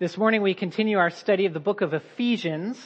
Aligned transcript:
This 0.00 0.16
morning 0.16 0.42
we 0.42 0.54
continue 0.54 0.96
our 0.98 1.10
study 1.10 1.46
of 1.46 1.52
the 1.52 1.58
book 1.58 1.80
of 1.80 1.92
Ephesians. 1.92 2.80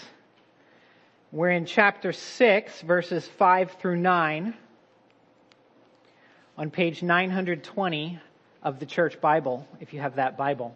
We're 1.31 1.51
in 1.51 1.67
chapter 1.67 2.11
6, 2.11 2.81
verses 2.81 3.29
5 3.37 3.73
through 3.73 3.99
9, 3.99 4.55
on 6.57 6.71
page 6.71 7.03
920 7.03 8.19
of 8.63 8.81
the 8.81 8.87
church 8.87 9.21
Bible, 9.21 9.69
if 9.79 9.93
you 9.93 10.01
have 10.01 10.17
that 10.17 10.39
Bible. 10.39 10.75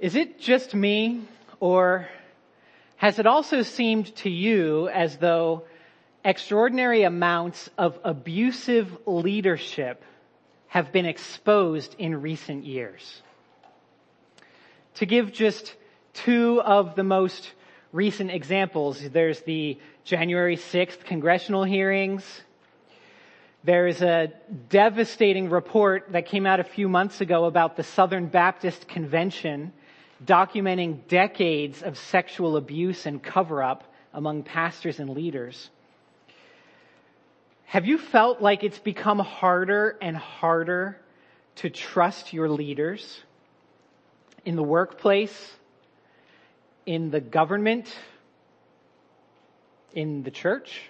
Is 0.00 0.14
it 0.14 0.40
just 0.40 0.74
me, 0.74 1.20
or 1.60 2.08
has 2.96 3.18
it 3.18 3.26
also 3.26 3.60
seemed 3.60 4.16
to 4.16 4.30
you 4.30 4.88
as 4.88 5.18
though 5.18 5.64
extraordinary 6.24 7.02
amounts 7.02 7.68
of 7.76 7.98
abusive 8.04 8.96
leadership 9.04 10.02
have 10.68 10.92
been 10.92 11.06
exposed 11.06 11.94
in 11.98 12.20
recent 12.20 12.64
years? 12.64 13.22
To 14.96 15.06
give 15.06 15.32
just 15.32 15.74
two 16.14 16.60
of 16.62 16.96
the 16.96 17.04
most 17.04 17.50
recent 17.92 18.30
examples, 18.30 19.00
there's 19.10 19.40
the 19.40 19.78
January 20.04 20.56
6th 20.56 21.04
congressional 21.04 21.64
hearings. 21.64 22.24
There's 23.64 24.00
a 24.00 24.32
devastating 24.68 25.50
report 25.50 26.12
that 26.12 26.26
came 26.26 26.46
out 26.46 26.60
a 26.60 26.64
few 26.64 26.88
months 26.88 27.20
ago 27.20 27.46
about 27.46 27.76
the 27.76 27.82
Southern 27.82 28.26
Baptist 28.26 28.86
Convention 28.86 29.72
documenting 30.24 31.06
decades 31.08 31.82
of 31.82 31.98
sexual 31.98 32.56
abuse 32.56 33.06
and 33.06 33.22
cover 33.22 33.62
up 33.62 33.92
among 34.14 34.42
pastors 34.42 34.98
and 34.98 35.10
leaders. 35.10 35.70
Have 37.66 37.86
you 37.86 37.98
felt 37.98 38.40
like 38.40 38.64
it's 38.64 38.78
become 38.78 39.18
harder 39.18 39.96
and 40.00 40.16
harder 40.16 40.98
to 41.56 41.70
trust 41.70 42.32
your 42.32 42.48
leaders 42.48 43.20
in 44.44 44.56
the 44.56 44.62
workplace, 44.62 45.52
in 46.86 47.10
the 47.10 47.20
government, 47.20 47.86
in 49.92 50.22
the 50.22 50.30
church? 50.30 50.82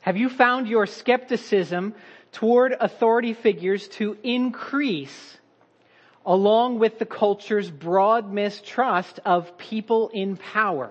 Have 0.00 0.16
you 0.16 0.28
found 0.28 0.68
your 0.68 0.86
skepticism 0.86 1.94
toward 2.32 2.74
authority 2.78 3.34
figures 3.34 3.88
to 3.88 4.16
increase 4.22 5.38
along 6.28 6.78
with 6.78 6.98
the 6.98 7.06
culture's 7.06 7.70
broad 7.70 8.30
mistrust 8.30 9.18
of 9.24 9.56
people 9.56 10.10
in 10.12 10.36
power. 10.36 10.90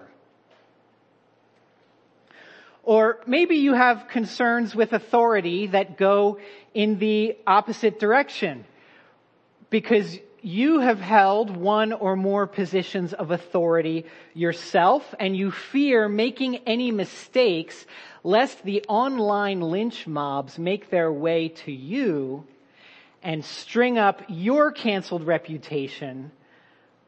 Or 2.87 3.19
maybe 3.27 3.55
you 3.57 3.73
have 3.73 4.07
concerns 4.07 4.73
with 4.73 4.93
authority 4.93 5.67
that 5.67 5.97
go 5.97 6.39
in 6.73 6.99
the 6.99 7.35
opposite 7.45 7.99
direction 7.99 8.63
because 9.69 10.17
you 10.41 10.79
have 10.79 11.01
held 11.01 11.51
one 11.51 11.91
or 11.91 12.15
more 12.15 12.47
positions 12.47 13.11
of 13.11 13.31
authority 13.31 14.05
yourself 14.33 15.03
and 15.19 15.35
you 15.35 15.51
fear 15.51 16.07
making 16.07 16.59
any 16.65 16.91
mistakes 16.91 17.85
lest 18.23 18.63
the 18.63 18.85
online 18.87 19.59
lynch 19.59 20.07
mobs 20.07 20.57
make 20.57 20.89
their 20.89 21.11
way 21.11 21.49
to 21.49 21.73
you 21.73 22.45
and 23.21 23.43
string 23.43 23.97
up 23.97 24.21
your 24.29 24.71
canceled 24.71 25.27
reputation 25.27 26.31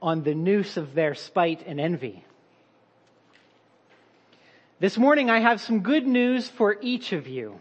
on 0.02 0.23
the 0.23 0.36
noose 0.36 0.75
of 0.75 0.93
their 0.93 1.16
spite 1.16 1.64
and 1.66 1.80
envy. 1.80 2.25
This 4.81 4.97
morning 4.97 5.30
I 5.30 5.41
have 5.41 5.59
some 5.59 5.81
good 5.81 6.08
news 6.08 6.47
for 6.47 6.77
each 6.80 7.11
of 7.11 7.27
you 7.27 7.59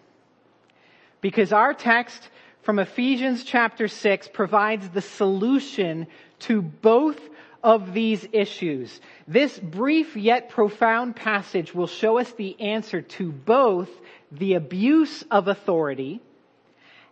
because 1.21 1.53
our 1.53 1.75
text 1.75 2.29
from 2.63 2.79
Ephesians 2.79 3.43
chapter 3.43 3.89
6 3.89 4.29
provides 4.29 4.89
the 4.91 5.01
solution 5.01 6.07
to 6.41 6.63
both 6.63 7.19
of 7.61 7.93
these 7.93 8.25
issues. 8.31 9.01
This 9.27 9.59
brief 9.59 10.15
yet 10.15 10.51
profound 10.51 11.17
passage 11.17 11.75
will 11.75 11.89
show 11.89 12.19
us 12.19 12.31
the 12.35 12.61
answer 12.61 13.03
to 13.03 13.33
both 13.33 13.91
the 14.31 14.55
abuse 14.55 15.25
of 15.29 15.49
authority 15.49 16.21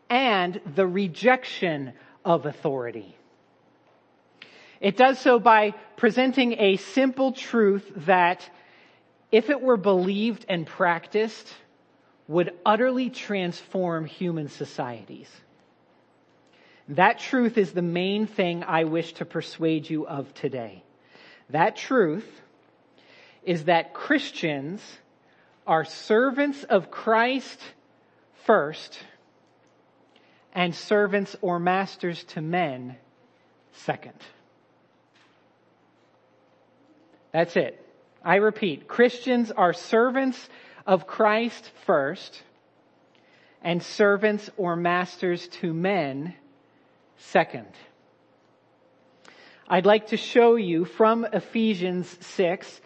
and 0.08 0.60
the 0.76 0.86
rejection 0.86 1.94
of 2.24 2.46
authority. 2.46 3.16
It 4.80 4.96
does 4.96 5.18
so 5.18 5.40
by 5.40 5.72
presenting 5.96 6.60
a 6.60 6.76
simple 6.76 7.32
truth 7.32 7.90
that, 7.96 8.48
if 9.30 9.50
it 9.50 9.60
were 9.60 9.76
believed 9.76 10.46
and 10.48 10.66
practiced, 10.66 11.52
would 12.28 12.52
utterly 12.64 13.10
transform 13.10 14.04
human 14.04 14.48
societies. 14.48 15.30
That 16.88 17.18
truth 17.18 17.58
is 17.58 17.72
the 17.72 17.82
main 17.82 18.26
thing 18.26 18.64
I 18.64 18.84
wish 18.84 19.14
to 19.14 19.24
persuade 19.24 19.88
you 19.90 20.06
of 20.06 20.32
today. 20.34 20.82
That 21.50 21.76
truth 21.76 22.28
is 23.44 23.64
that 23.64 23.94
Christians 23.94 24.82
are 25.66 25.84
servants 25.84 26.64
of 26.64 26.90
Christ 26.90 27.60
first 28.44 28.98
and 30.52 30.74
servants 30.74 31.36
or 31.42 31.58
masters 31.58 32.24
to 32.24 32.40
men 32.40 32.96
second. 33.72 34.14
That's 37.32 37.56
it. 37.56 37.85
I 38.26 38.36
repeat, 38.36 38.88
Christians 38.88 39.52
are 39.52 39.72
servants 39.72 40.48
of 40.84 41.06
Christ 41.06 41.70
first 41.84 42.42
and 43.62 43.80
servants 43.80 44.50
or 44.56 44.74
masters 44.74 45.46
to 45.60 45.72
men 45.72 46.34
second. 47.18 47.68
I'd 49.68 49.86
like 49.86 50.08
to 50.08 50.16
show 50.16 50.56
you 50.56 50.84
from 50.84 51.24
Ephesians 51.24 52.18
6, 52.20 52.80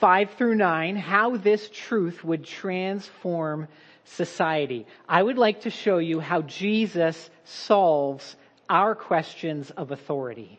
5 0.00 0.30
through 0.32 0.56
9, 0.56 0.96
how 0.96 1.36
this 1.36 1.70
truth 1.72 2.24
would 2.24 2.44
transform 2.44 3.68
society. 4.02 4.84
I 5.08 5.22
would 5.22 5.38
like 5.38 5.60
to 5.60 5.70
show 5.70 5.98
you 5.98 6.18
how 6.18 6.42
Jesus 6.42 7.30
solves 7.44 8.34
our 8.68 8.96
questions 8.96 9.70
of 9.70 9.92
authority. 9.92 10.58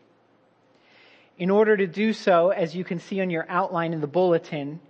In 1.36 1.50
order 1.50 1.76
to 1.76 1.86
do 1.86 2.12
so, 2.12 2.50
as 2.50 2.76
you 2.76 2.84
can 2.84 3.00
see 3.00 3.20
on 3.20 3.30
your 3.30 3.44
outline 3.48 3.92
in 3.92 4.00
the 4.00 4.06
bulletin, 4.06 4.80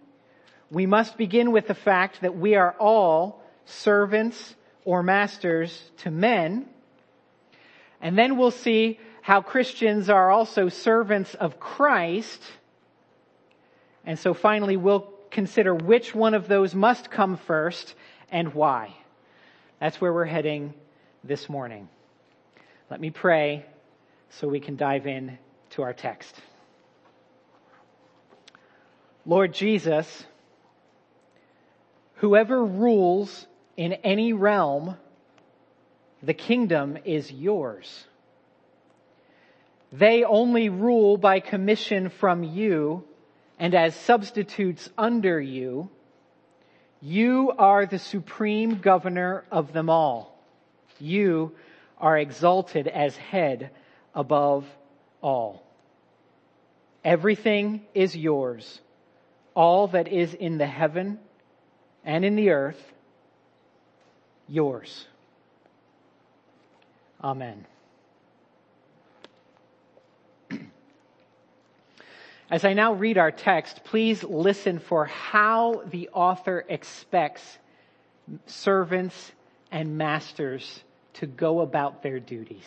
we 0.71 0.87
must 0.87 1.17
begin 1.17 1.53
with 1.53 1.67
the 1.67 1.75
fact 1.75 2.21
that 2.21 2.37
we 2.37 2.55
are 2.55 2.75
all 2.79 3.43
servants 3.65 4.55
or 4.85 5.03
masters 5.03 5.91
to 5.99 6.11
men. 6.11 6.67
And 8.01 8.19
then 8.19 8.37
we'll 8.37 8.51
see 8.51 8.99
how 9.23 9.41
Christians 9.41 10.11
are 10.11 10.31
also 10.31 10.69
servants 10.69 11.35
of 11.35 11.59
Christ. 11.59 12.43
And 14.05 14.19
so 14.19 14.35
finally 14.35 14.77
we'll 14.77 15.09
consider 15.31 15.75
which 15.75 16.15
one 16.15 16.35
of 16.35 16.47
those 16.47 16.75
must 16.75 17.11
come 17.11 17.39
first 17.39 17.95
and 18.31 18.53
why. 18.53 18.95
That's 19.81 19.99
where 19.99 20.13
we're 20.13 20.27
heading 20.27 20.75
this 21.23 21.49
morning. 21.49 21.89
Let 22.91 23.01
me 23.01 23.11
pray 23.11 23.65
so 24.29 24.47
we 24.47 24.61
can 24.61 24.77
dive 24.77 25.07
in 25.07 25.39
to 25.75 25.83
our 25.83 25.93
text. 25.93 26.35
Lord 29.27 29.55
Jesus, 29.55 30.27
whoever 32.17 32.65
rules 32.65 33.47
in 33.77 33.95
any 33.95 34.33
realm, 34.33 34.97
the 36.23 36.35
kingdom 36.35 36.99
is 37.05 37.31
yours. 37.31 38.07
They 39.93 40.25
only 40.25 40.69
rule 40.69 41.17
by 41.17 41.41
commission 41.41 42.11
from 42.11 42.43
you 42.43 43.05
and 43.59 43.75
as 43.75 43.95
substitutes 43.95 44.91
under 44.99 45.41
you 45.41 45.91
you 47.05 47.53
are 47.59 47.85
the 47.85 47.99
supreme 47.99 48.79
governor 48.79 49.45
of 49.51 49.75
them 49.75 49.91
all. 49.91 50.43
You 50.99 51.53
are 51.99 52.17
exalted 52.17 52.89
as 52.89 53.15
head 53.15 53.71
above 54.15 54.65
all. 55.21 55.64
Everything 57.05 57.83
is 57.95 58.17
yours. 58.17 58.81
All 59.55 59.89
that 59.89 60.09
is 60.09 60.33
in 60.35 60.59
the 60.59 60.67
heaven 60.67 61.19
and 62.05 62.25
in 62.25 62.35
the 62.35 62.51
earth, 62.51 62.83
yours. 64.49 65.07
Amen. 67.23 67.67
As 72.51 72.65
I 72.65 72.73
now 72.73 72.95
read 72.95 73.19
our 73.19 73.31
text, 73.31 73.85
please 73.85 74.25
listen 74.25 74.79
for 74.79 75.05
how 75.05 75.83
the 75.87 76.09
author 76.13 76.65
expects 76.69 77.59
servants 78.47 79.33
and 79.71 79.99
masters 79.99 80.83
to 81.15 81.27
go 81.27 81.61
about 81.61 82.03
their 82.03 82.19
duties. 82.19 82.67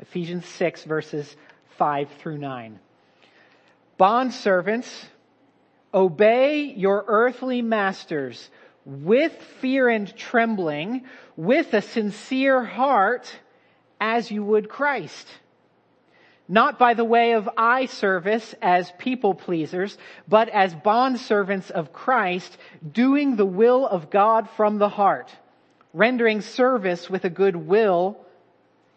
Ephesians 0.00 0.46
6 0.46 0.84
verses 0.84 1.36
5 1.76 2.08
through 2.18 2.38
9. 2.38 2.78
Bond 3.98 4.34
servants, 4.34 5.06
obey 5.94 6.64
your 6.64 7.04
earthly 7.06 7.62
masters 7.62 8.50
with 8.84 9.32
fear 9.60 9.88
and 9.88 10.14
trembling, 10.16 11.04
with 11.36 11.74
a 11.74 11.82
sincere 11.82 12.62
heart, 12.62 13.30
as 14.00 14.30
you 14.30 14.44
would 14.44 14.68
Christ. 14.68 15.26
Not 16.48 16.78
by 16.78 16.94
the 16.94 17.04
way 17.04 17.32
of 17.32 17.48
eye 17.56 17.86
service 17.86 18.54
as 18.62 18.92
people 18.98 19.34
pleasers, 19.34 19.98
but 20.28 20.48
as 20.50 20.74
bondservants 20.74 21.70
of 21.70 21.92
Christ, 21.92 22.56
doing 22.92 23.34
the 23.34 23.46
will 23.46 23.86
of 23.86 24.10
God 24.10 24.48
from 24.50 24.78
the 24.78 24.88
heart, 24.88 25.34
rendering 25.92 26.42
service 26.42 27.10
with 27.10 27.24
a 27.24 27.30
good 27.30 27.56
will 27.56 28.18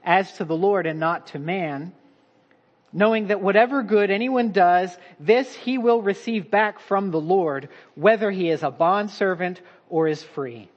as 0.03 0.31
to 0.33 0.45
the 0.45 0.55
Lord 0.55 0.85
and 0.85 0.99
not 0.99 1.27
to 1.27 1.39
man, 1.39 1.93
knowing 2.91 3.27
that 3.27 3.41
whatever 3.41 3.83
good 3.83 4.09
anyone 4.09 4.51
does, 4.51 4.95
this 5.19 5.53
he 5.53 5.77
will 5.77 6.01
receive 6.01 6.49
back 6.49 6.79
from 6.79 7.11
the 7.11 7.21
Lord, 7.21 7.69
whether 7.95 8.31
he 8.31 8.49
is 8.49 8.63
a 8.63 8.71
bondservant 8.71 9.61
or 9.89 10.07
is 10.07 10.23
free. 10.23 10.69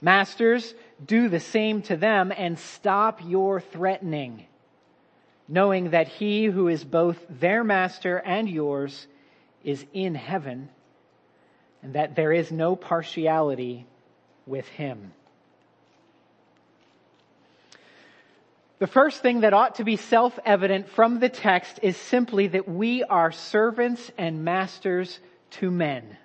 Masters, 0.00 0.74
do 1.04 1.28
the 1.28 1.40
same 1.40 1.82
to 1.82 1.96
them 1.96 2.32
and 2.36 2.58
stop 2.58 3.20
your 3.24 3.60
threatening, 3.60 4.46
knowing 5.46 5.90
that 5.90 6.08
he 6.08 6.46
who 6.46 6.68
is 6.68 6.84
both 6.84 7.18
their 7.28 7.62
master 7.62 8.16
and 8.16 8.48
yours 8.48 9.06
is 9.62 9.84
in 9.92 10.14
heaven, 10.14 10.70
and 11.82 11.94
that 11.94 12.16
there 12.16 12.32
is 12.32 12.50
no 12.50 12.76
partiality 12.76 13.86
with 14.46 14.66
him. 14.68 15.12
The 18.80 18.86
first 18.86 19.20
thing 19.20 19.40
that 19.40 19.52
ought 19.52 19.74
to 19.74 19.84
be 19.84 19.96
self-evident 19.96 20.88
from 20.88 21.20
the 21.20 21.28
text 21.28 21.80
is 21.82 21.98
simply 21.98 22.46
that 22.46 22.66
we 22.66 23.04
are 23.04 23.30
servants 23.30 24.10
and 24.16 24.42
masters 24.42 25.20
to 25.50 25.70
men. 25.70 26.16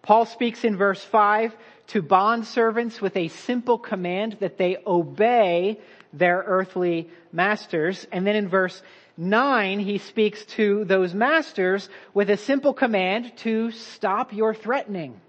Paul 0.00 0.24
speaks 0.24 0.62
in 0.62 0.76
verse 0.76 1.02
5 1.02 1.52
to 1.88 2.00
bondservants 2.00 3.00
with 3.00 3.16
a 3.16 3.26
simple 3.26 3.76
command 3.78 4.36
that 4.38 4.56
they 4.56 4.76
obey 4.86 5.80
their 6.12 6.44
earthly 6.46 7.10
masters. 7.32 8.06
And 8.12 8.24
then 8.24 8.36
in 8.36 8.48
verse 8.48 8.80
9, 9.16 9.80
he 9.80 9.98
speaks 9.98 10.44
to 10.44 10.84
those 10.84 11.12
masters 11.12 11.88
with 12.12 12.30
a 12.30 12.36
simple 12.36 12.72
command 12.72 13.36
to 13.38 13.72
stop 13.72 14.32
your 14.32 14.54
threatening. 14.54 15.20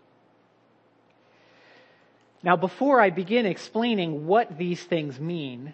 Now 2.43 2.55
before 2.55 3.01
I 3.01 3.09
begin 3.09 3.47
explaining 3.47 4.27
what 4.27 4.59
these 4.59 4.83
things 4.83 5.19
mean, 5.19 5.73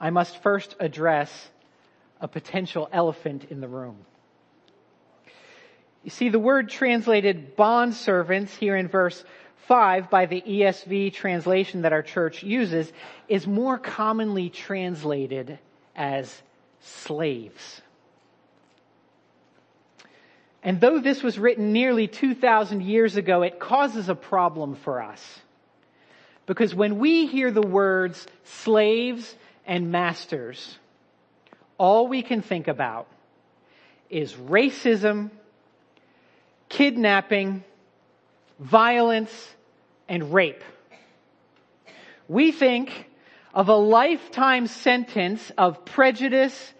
I 0.00 0.10
must 0.10 0.42
first 0.42 0.74
address 0.80 1.48
a 2.20 2.26
potential 2.26 2.88
elephant 2.92 3.46
in 3.50 3.60
the 3.60 3.68
room. 3.68 3.98
You 6.02 6.10
see, 6.10 6.30
the 6.30 6.38
word 6.38 6.70
translated 6.70 7.56
bond 7.56 7.94
servants 7.94 8.56
here 8.56 8.76
in 8.76 8.88
verse 8.88 9.22
5 9.66 10.08
by 10.08 10.26
the 10.26 10.40
ESV 10.40 11.12
translation 11.12 11.82
that 11.82 11.92
our 11.92 12.02
church 12.02 12.42
uses 12.42 12.90
is 13.28 13.46
more 13.46 13.78
commonly 13.78 14.48
translated 14.48 15.58
as 15.94 16.42
slaves. 16.80 17.82
And 20.62 20.80
though 20.80 21.00
this 21.00 21.22
was 21.22 21.38
written 21.38 21.72
nearly 21.72 22.06
2,000 22.06 22.82
years 22.82 23.16
ago, 23.16 23.42
it 23.42 23.58
causes 23.58 24.08
a 24.08 24.14
problem 24.14 24.74
for 24.74 25.02
us. 25.02 25.40
Because 26.46 26.74
when 26.74 26.98
we 26.98 27.26
hear 27.26 27.50
the 27.50 27.62
words 27.62 28.26
slaves 28.44 29.34
and 29.70 29.92
masters, 29.92 30.76
all 31.78 32.08
we 32.08 32.22
can 32.22 32.42
think 32.42 32.66
about 32.66 33.06
is 34.10 34.32
racism, 34.32 35.30
kidnapping, 36.68 37.62
violence, 38.58 39.30
and 40.08 40.34
rape. 40.34 40.64
We 42.26 42.50
think 42.50 43.06
of 43.54 43.68
a 43.68 43.76
lifetime 43.76 44.66
sentence 44.66 45.52
of 45.56 45.84
prejudice, 45.84 46.74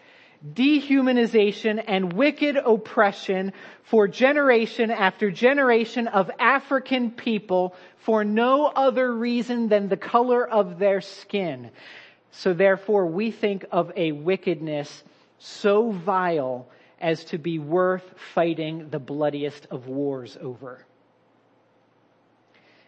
dehumanization, 0.45 1.85
and 1.87 2.13
wicked 2.13 2.57
oppression 2.57 3.53
for 3.85 4.09
generation 4.09 4.91
after 4.91 5.31
generation 5.31 6.09
of 6.09 6.29
African 6.41 7.13
people 7.13 7.77
for 7.99 8.25
no 8.25 8.67
other 8.67 9.15
reason 9.15 9.69
than 9.69 9.89
the 9.89 9.97
color 9.97 10.45
of 10.45 10.81
their 10.81 11.01
skin. 11.01 11.71
So 12.33 12.53
therefore 12.53 13.07
we 13.07 13.31
think 13.31 13.65
of 13.71 13.93
a 13.97 14.13
wickedness 14.13 15.03
so 15.39 15.91
vile 15.91 16.69
as 17.01 17.25
to 17.25 17.39
be 17.39 17.59
worth 17.59 18.05
fighting 18.35 18.91
the 18.91 18.99
bloodiest 18.99 19.67
of 19.71 19.87
wars 19.87 20.37
over. 20.41 20.85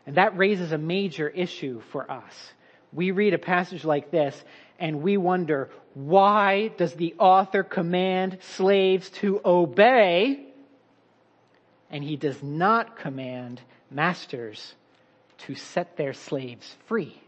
And 0.06 0.16
that 0.16 0.36
raises 0.36 0.72
a 0.72 0.78
major 0.78 1.28
issue 1.28 1.80
for 1.90 2.10
us. 2.10 2.52
We 2.92 3.10
read 3.10 3.34
a 3.34 3.38
passage 3.38 3.84
like 3.84 4.10
this 4.10 4.42
and 4.78 5.02
we 5.02 5.16
wonder, 5.16 5.70
why 5.94 6.68
does 6.76 6.94
the 6.94 7.14
author 7.18 7.62
command 7.62 8.38
slaves 8.40 9.08
to 9.10 9.40
obey 9.44 10.46
and 11.90 12.02
he 12.02 12.16
does 12.16 12.42
not 12.42 12.96
command 12.96 13.60
masters 13.90 14.74
to 15.38 15.54
set 15.54 15.96
their 15.96 16.12
slaves 16.12 16.76
free? 16.86 17.21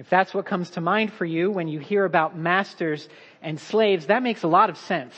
If 0.00 0.08
that's 0.08 0.32
what 0.32 0.46
comes 0.46 0.70
to 0.70 0.80
mind 0.80 1.12
for 1.12 1.26
you 1.26 1.50
when 1.50 1.68
you 1.68 1.78
hear 1.78 2.06
about 2.06 2.34
masters 2.34 3.06
and 3.42 3.60
slaves, 3.60 4.06
that 4.06 4.22
makes 4.22 4.42
a 4.44 4.48
lot 4.48 4.70
of 4.70 4.78
sense. 4.78 5.14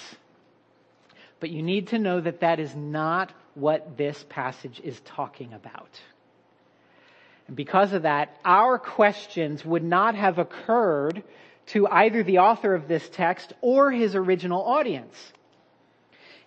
But 1.39 1.51
you 1.51 1.63
need 1.63 1.87
to 1.89 2.01
know 2.01 2.21
that 2.21 2.41
that 2.41 2.59
is 2.59 2.75
not 2.75 3.33
what 3.55 3.97
this 3.97 4.27
passage 4.29 4.81
is 4.83 4.99
talking 5.05 5.53
about. 5.53 6.01
And 7.47 7.55
because 7.55 7.93
of 7.93 8.03
that, 8.03 8.37
our 8.45 8.77
questions 8.77 9.65
would 9.65 9.85
not 9.85 10.17
have 10.17 10.41
occurred 10.41 11.23
to 11.67 11.87
either 11.87 12.25
the 12.25 12.39
author 12.39 12.75
of 12.75 12.89
this 12.89 13.09
text 13.09 13.53
or 13.61 13.93
his 13.93 14.17
original 14.17 14.65
audience. 14.65 15.33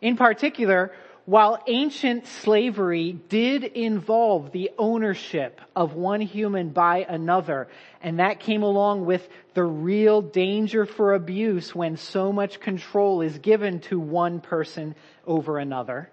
In 0.02 0.18
particular, 0.18 0.92
while 1.26 1.60
ancient 1.66 2.28
slavery 2.28 3.14
did 3.14 3.64
involve 3.64 4.52
the 4.52 4.70
ownership 4.78 5.60
of 5.76 5.96
one 5.96 6.22
human 6.22 6.70
by 6.70 7.00
another, 7.10 7.68
and 8.02 8.20
that 8.20 8.40
came 8.40 8.62
along 8.62 9.06
with 9.06 9.28
the 9.56 9.64
real 9.64 10.22
danger 10.22 10.86
for 10.86 11.16
abuse 11.16 11.74
when 11.74 11.98
so 11.98 12.32
much 12.32 12.60
control 12.60 13.22
is 13.22 13.40
given 13.40 13.80
to 13.80 14.00
one 14.00 14.40
person 14.40 14.94
over 15.26 15.58
another, 15.58 16.10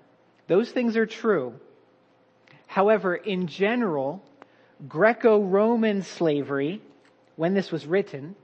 those 0.48 0.70
things 0.70 0.96
are 0.96 1.06
true. 1.06 1.54
However, 2.66 3.14
in 3.14 3.48
general, 3.48 4.22
Greco-Roman 4.88 6.02
slavery, 6.02 6.80
when 7.36 7.52
this 7.52 7.70
was 7.70 7.86
written, 7.86 8.34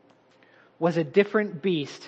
was 0.79 0.99
a 0.99 1.05
different 1.05 1.63
beast 1.63 2.07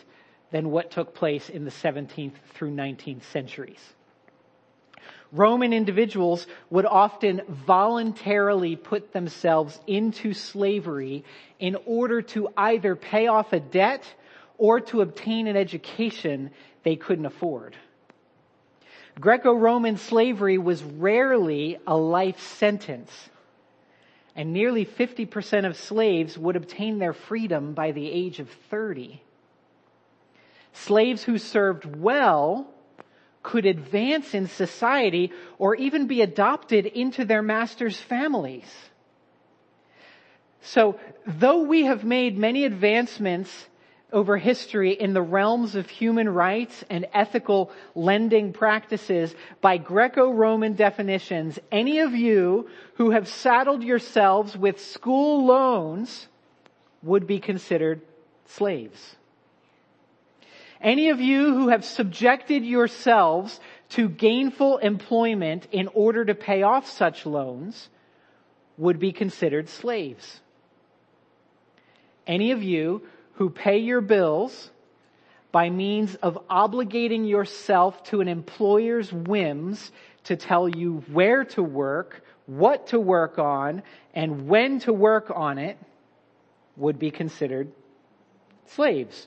than 0.50 0.70
what 0.70 0.90
took 0.90 1.14
place 1.14 1.48
in 1.48 1.64
the 1.64 1.70
17th 1.70 2.34
through 2.52 2.72
19th 2.72 3.22
centuries. 3.32 3.80
Roman 5.32 5.72
individuals 5.72 6.46
would 6.70 6.86
often 6.86 7.42
voluntarily 7.48 8.74
put 8.74 9.12
themselves 9.12 9.78
into 9.86 10.34
slavery 10.34 11.24
in 11.58 11.76
order 11.86 12.20
to 12.22 12.48
either 12.56 12.96
pay 12.96 13.28
off 13.28 13.52
a 13.52 13.60
debt 13.60 14.04
or 14.58 14.80
to 14.80 15.00
obtain 15.00 15.46
an 15.46 15.56
education 15.56 16.50
they 16.82 16.96
couldn't 16.96 17.26
afford. 17.26 17.76
Greco-Roman 19.20 19.98
slavery 19.98 20.58
was 20.58 20.82
rarely 20.82 21.78
a 21.86 21.96
life 21.96 22.40
sentence. 22.40 23.10
And 24.34 24.52
nearly 24.52 24.86
50% 24.86 25.66
of 25.66 25.76
slaves 25.76 26.38
would 26.38 26.56
obtain 26.56 26.98
their 26.98 27.12
freedom 27.12 27.74
by 27.74 27.92
the 27.92 28.10
age 28.10 28.38
of 28.38 28.48
30. 28.70 29.22
Slaves 30.72 31.24
who 31.24 31.36
served 31.36 31.84
well 31.84 32.72
could 33.42 33.66
advance 33.66 34.34
in 34.34 34.46
society 34.46 35.32
or 35.58 35.74
even 35.74 36.06
be 36.06 36.22
adopted 36.22 36.86
into 36.86 37.24
their 37.24 37.42
master's 37.42 37.98
families. 37.98 38.70
So, 40.62 41.00
though 41.26 41.62
we 41.62 41.84
have 41.84 42.04
made 42.04 42.36
many 42.36 42.64
advancements 42.64 43.50
over 44.12 44.36
history 44.36 44.92
in 44.92 45.14
the 45.14 45.22
realms 45.22 45.74
of 45.74 45.88
human 45.88 46.28
rights 46.28 46.84
and 46.90 47.06
ethical 47.14 47.70
lending 47.94 48.52
practices 48.52 49.34
by 49.60 49.78
Greco-Roman 49.78 50.74
definitions, 50.74 51.58
any 51.70 52.00
of 52.00 52.12
you 52.12 52.68
who 52.94 53.10
have 53.10 53.28
saddled 53.28 53.82
yourselves 53.82 54.56
with 54.56 54.80
school 54.80 55.46
loans 55.46 56.28
would 57.02 57.26
be 57.26 57.38
considered 57.38 58.02
slaves. 58.46 59.16
Any 60.80 61.10
of 61.10 61.20
you 61.20 61.54
who 61.54 61.68
have 61.68 61.84
subjected 61.84 62.64
yourselves 62.64 63.60
to 63.90 64.08
gainful 64.08 64.78
employment 64.78 65.68
in 65.72 65.88
order 65.88 66.24
to 66.24 66.34
pay 66.34 66.62
off 66.62 66.88
such 66.88 67.26
loans 67.26 67.90
would 68.78 68.98
be 68.98 69.12
considered 69.12 69.68
slaves. 69.68 70.40
Any 72.26 72.52
of 72.52 72.62
you 72.62 73.02
who 73.34 73.50
pay 73.50 73.78
your 73.78 74.00
bills 74.00 74.70
by 75.52 75.68
means 75.68 76.14
of 76.16 76.38
obligating 76.48 77.28
yourself 77.28 78.02
to 78.04 78.20
an 78.20 78.28
employer's 78.28 79.12
whims 79.12 79.92
to 80.24 80.36
tell 80.36 80.68
you 80.68 81.04
where 81.12 81.44
to 81.44 81.62
work, 81.62 82.22
what 82.46 82.86
to 82.88 83.00
work 83.00 83.38
on, 83.38 83.82
and 84.14 84.48
when 84.48 84.78
to 84.80 84.92
work 84.92 85.30
on 85.34 85.58
it 85.58 85.76
would 86.76 86.98
be 86.98 87.10
considered 87.10 87.70
slaves 88.66 89.26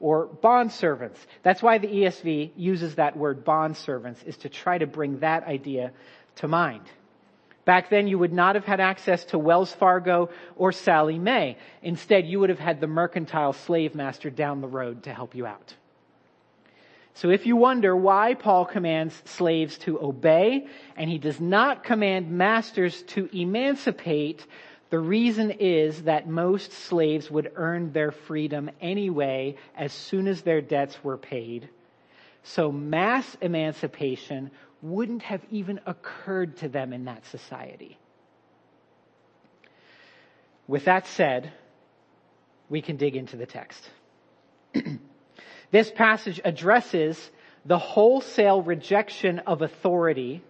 or 0.00 0.26
bond 0.26 0.72
servants. 0.72 1.24
That's 1.42 1.62
why 1.62 1.78
the 1.78 1.86
ESV 1.86 2.52
uses 2.56 2.96
that 2.96 3.16
word 3.16 3.44
bond 3.44 3.76
servants 3.76 4.22
is 4.24 4.36
to 4.38 4.48
try 4.48 4.78
to 4.78 4.86
bring 4.86 5.20
that 5.20 5.44
idea 5.44 5.92
to 6.36 6.48
mind. 6.48 6.82
Back 7.66 7.90
then 7.90 8.08
you 8.08 8.18
would 8.18 8.32
not 8.32 8.54
have 8.54 8.64
had 8.64 8.80
access 8.80 9.24
to 9.26 9.38
Wells 9.38 9.72
Fargo 9.72 10.30
or 10.56 10.72
Sallie 10.72 11.18
Mae. 11.18 11.58
Instead, 11.82 12.26
you 12.26 12.40
would 12.40 12.48
have 12.48 12.58
had 12.58 12.80
the 12.80 12.86
mercantile 12.86 13.52
slave 13.52 13.94
master 13.94 14.30
down 14.30 14.60
the 14.60 14.66
road 14.66 15.04
to 15.04 15.12
help 15.12 15.34
you 15.34 15.46
out. 15.46 15.74
So 17.14 17.28
if 17.28 17.44
you 17.44 17.56
wonder 17.56 17.94
why 17.94 18.34
Paul 18.34 18.64
commands 18.64 19.20
slaves 19.26 19.76
to 19.78 20.00
obey 20.00 20.66
and 20.96 21.10
he 21.10 21.18
does 21.18 21.38
not 21.38 21.84
command 21.84 22.30
masters 22.30 23.02
to 23.08 23.28
emancipate, 23.36 24.46
the 24.90 24.98
reason 24.98 25.52
is 25.52 26.02
that 26.02 26.28
most 26.28 26.72
slaves 26.72 27.30
would 27.30 27.52
earn 27.54 27.92
their 27.92 28.10
freedom 28.10 28.70
anyway 28.80 29.56
as 29.76 29.92
soon 29.92 30.26
as 30.26 30.42
their 30.42 30.60
debts 30.60 31.02
were 31.04 31.16
paid. 31.16 31.68
So 32.42 32.72
mass 32.72 33.36
emancipation 33.40 34.50
wouldn't 34.82 35.22
have 35.22 35.42
even 35.50 35.80
occurred 35.86 36.56
to 36.58 36.68
them 36.68 36.92
in 36.92 37.04
that 37.04 37.24
society. 37.26 37.98
With 40.66 40.86
that 40.86 41.06
said, 41.06 41.52
we 42.68 42.82
can 42.82 42.96
dig 42.96 43.14
into 43.14 43.36
the 43.36 43.46
text. 43.46 43.90
this 45.70 45.90
passage 45.90 46.40
addresses 46.44 47.30
the 47.64 47.78
wholesale 47.78 48.62
rejection 48.62 49.40
of 49.40 49.62
authority 49.62 50.42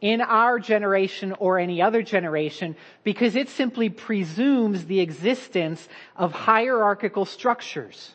in 0.00 0.20
our 0.20 0.58
generation 0.58 1.34
or 1.38 1.58
any 1.58 1.82
other 1.82 2.02
generation 2.02 2.76
because 3.04 3.36
it 3.36 3.48
simply 3.48 3.88
presumes 3.88 4.86
the 4.86 5.00
existence 5.00 5.88
of 6.16 6.32
hierarchical 6.32 7.24
structures. 7.24 8.14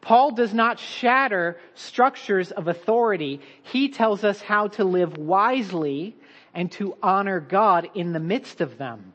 Paul 0.00 0.32
does 0.32 0.52
not 0.52 0.78
shatter 0.78 1.58
structures 1.74 2.50
of 2.50 2.68
authority. 2.68 3.40
He 3.62 3.88
tells 3.88 4.22
us 4.22 4.42
how 4.42 4.68
to 4.68 4.84
live 4.84 5.16
wisely 5.16 6.14
and 6.52 6.70
to 6.72 6.96
honor 7.02 7.40
God 7.40 7.88
in 7.94 8.12
the 8.12 8.20
midst 8.20 8.60
of 8.60 8.76
them. 8.76 9.14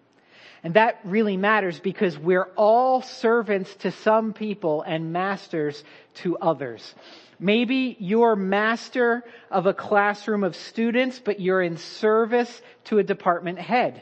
And 0.63 0.73
that 0.73 0.99
really 1.03 1.37
matters 1.37 1.79
because 1.79 2.17
we're 2.17 2.49
all 2.55 3.01
servants 3.01 3.73
to 3.77 3.91
some 3.91 4.33
people 4.33 4.81
and 4.81 5.13
masters 5.13 5.83
to 6.15 6.37
others. 6.37 6.95
Maybe 7.39 7.95
you're 7.99 8.35
master 8.35 9.23
of 9.49 9.65
a 9.65 9.73
classroom 9.73 10.43
of 10.43 10.57
students, 10.57 11.19
but 11.23 11.39
you're 11.39 11.61
in 11.61 11.77
service 11.77 12.61
to 12.85 12.99
a 12.99 13.03
department 13.03 13.59
head. 13.59 14.01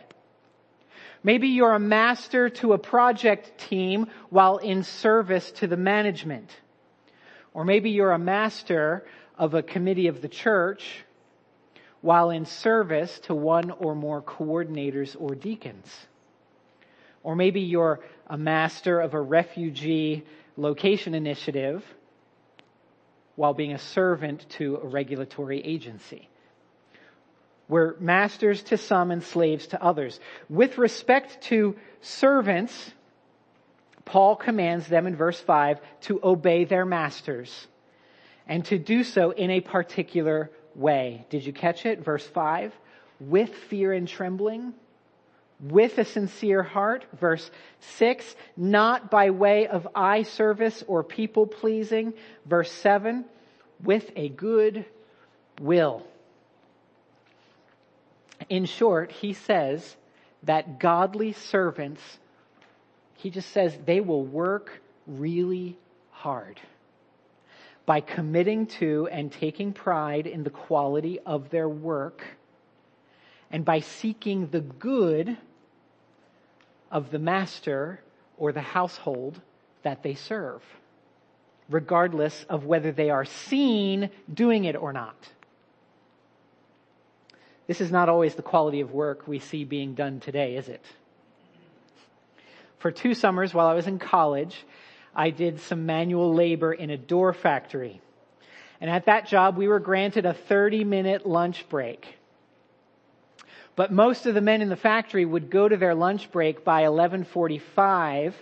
Maybe 1.24 1.50
you're 1.50 1.74
a 1.74 1.80
master 1.80 2.50
to 2.50 2.74
a 2.74 2.78
project 2.80 3.60
team 3.70 4.08
while 4.30 4.58
in 4.58 4.84
service 4.84 5.52
to 5.52 5.68
the 5.68 5.78
management. 5.78 6.50
Or 7.54 7.64
maybe 7.64 7.92
you're 7.92 8.12
a 8.12 8.20
master 8.20 9.06
of 9.38 9.54
a 9.54 9.62
committee 9.62 10.08
of 10.08 10.22
the 10.22 10.28
church 10.28 11.04
while 12.02 12.30
in 12.32 12.46
service 12.46 13.20
to 13.24 13.36
one 13.36 13.72
or 13.72 13.94
more 13.94 14.22
coordinators 14.22 15.16
or 15.20 15.36
deacons. 15.36 15.94
Or 17.24 17.36
maybe 17.36 17.62
you're 17.62 18.00
a 18.28 18.38
master 18.38 19.00
of 19.00 19.14
a 19.14 19.22
refugee 19.22 20.24
location 20.56 21.14
initiative 21.14 21.84
while 23.38 23.54
being 23.54 23.72
a 23.72 23.80
servant 23.80 24.46
to 24.50 24.78
a 24.84 24.86
regulatory 24.86 25.64
agency. 25.64 26.28
We're 27.70 27.96
masters 28.00 28.62
to 28.64 28.78
some 28.78 29.12
and 29.12 29.24
slaves 29.24 29.68
to 29.68 29.82
others. 29.82 30.20
With 30.50 30.78
respect 30.78 31.44
to 31.44 31.76
servants, 32.02 32.92
Paul 34.06 34.36
commands 34.36 34.88
them 34.88 35.06
in 35.08 35.16
verse 35.16 35.40
5 35.40 35.80
to 36.02 36.20
obey 36.24 36.66
their 36.66 36.86
masters 36.86 37.68
and 38.48 38.66
to 38.66 38.80
do 38.80 39.04
so 39.04 39.32
in 39.32 39.52
a 39.52 39.62
particular 39.62 40.50
way. 40.76 41.26
Did 41.30 41.46
you 41.46 41.54
catch 41.54 41.86
it? 41.86 42.04
Verse 42.04 42.26
5 42.26 42.74
with 43.20 43.54
fear 43.54 43.94
and 43.94 44.08
trembling 44.08 44.74
with 45.60 45.98
a 45.98 46.06
sincere 46.06 46.64
heart. 46.64 47.06
Verse 47.20 47.50
6, 47.98 48.36
not 48.56 49.10
by 49.10 49.30
way 49.32 49.68
of 49.68 49.88
eye 49.96 50.24
service 50.24 50.84
or 50.88 51.04
people 51.04 51.48
pleasing. 51.48 52.14
Verse 52.46 52.72
7, 52.72 53.26
with 53.84 54.12
a 54.16 54.30
good 54.30 54.86
will. 55.62 56.06
In 58.50 58.66
short, 58.66 59.12
he 59.12 59.34
says 59.34 59.96
that 60.44 60.80
godly 60.80 61.34
servants, 61.34 62.02
he 63.16 63.30
just 63.30 63.50
says 63.52 63.76
they 63.86 64.00
will 64.00 64.24
work 64.24 64.82
really 65.08 65.78
hard 66.12 66.60
by 67.86 68.02
committing 68.02 68.68
to 68.68 69.08
and 69.12 69.32
taking 69.32 69.74
pride 69.74 70.28
in 70.28 70.44
the 70.44 70.50
quality 70.50 71.20
of 71.26 71.50
their 71.50 71.70
work 71.70 72.24
and 73.50 73.64
by 73.64 73.80
seeking 73.80 74.48
the 74.48 74.60
good 74.60 75.38
of 76.92 77.12
the 77.12 77.20
master 77.20 78.00
or 78.38 78.52
the 78.52 78.62
household 78.62 79.40
that 79.84 80.04
they 80.04 80.16
serve, 80.16 80.62
regardless 81.70 82.46
of 82.50 82.66
whether 82.66 82.92
they 82.92 83.10
are 83.10 83.26
seen 83.26 84.10
doing 84.34 84.66
it 84.66 84.76
or 84.76 84.94
not. 84.94 85.16
This 87.68 87.82
is 87.82 87.92
not 87.92 88.08
always 88.08 88.36
the 88.36 88.42
quality 88.42 88.80
of 88.80 88.92
work 88.92 89.28
we 89.28 89.40
see 89.40 89.66
being 89.66 89.94
done 89.94 90.20
today, 90.20 90.56
is 90.56 90.70
it? 90.70 90.84
For 92.80 92.92
two 92.92 93.14
summers 93.14 93.54
while 93.54 93.68
I 93.68 93.74
was 93.74 93.88
in 93.88 94.00
college, 94.00 94.56
I 95.16 95.32
did 95.32 95.60
some 95.62 95.86
manual 95.86 96.34
labor 96.34 96.72
in 96.72 96.90
a 96.90 96.98
door 96.98 97.34
factory. 97.34 98.02
And 98.80 98.90
at 98.90 99.06
that 99.06 99.28
job, 99.28 99.58
we 99.58 99.68
were 99.68 99.80
granted 99.80 100.26
a 100.26 100.34
30 100.34 100.84
minute 100.84 101.26
lunch 101.26 101.68
break. 101.68 102.17
But 103.78 103.92
most 103.94 104.26
of 104.26 104.34
the 104.34 104.42
men 104.42 104.64
in 104.64 104.70
the 104.70 104.76
factory 104.76 105.24
would 105.24 105.52
go 105.52 105.70
to 105.70 105.78
their 105.78 105.94
lunch 105.94 106.32
break 106.32 106.66
by 106.66 106.82
1145 106.90 108.36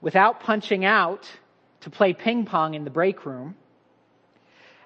without 0.00 0.40
punching 0.40 0.84
out 0.84 1.30
to 1.82 1.90
play 1.90 2.12
ping 2.12 2.44
pong 2.44 2.74
in 2.74 2.82
the 2.82 2.90
break 2.90 3.24
room. 3.24 3.54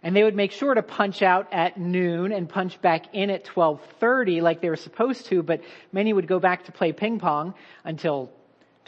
And 0.03 0.15
they 0.15 0.23
would 0.23 0.37
make 0.37 0.53
sure 0.53 0.75
to 0.75 0.83
punch 0.83 1.23
out 1.23 1.49
at 1.53 1.79
noon 1.79 2.33
and 2.33 2.47
punch 2.47 2.81
back 2.83 3.15
in 3.15 3.31
at 3.31 3.49
1230 3.49 4.43
like 4.43 4.61
they 4.61 4.69
were 4.69 4.77
supposed 4.77 5.25
to, 5.27 5.43
but 5.43 5.63
many 5.91 6.13
would 6.13 6.29
go 6.29 6.39
back 6.39 6.67
to 6.67 6.73
play 6.73 6.93
ping 6.93 7.19
pong 7.19 7.55
until 7.83 8.31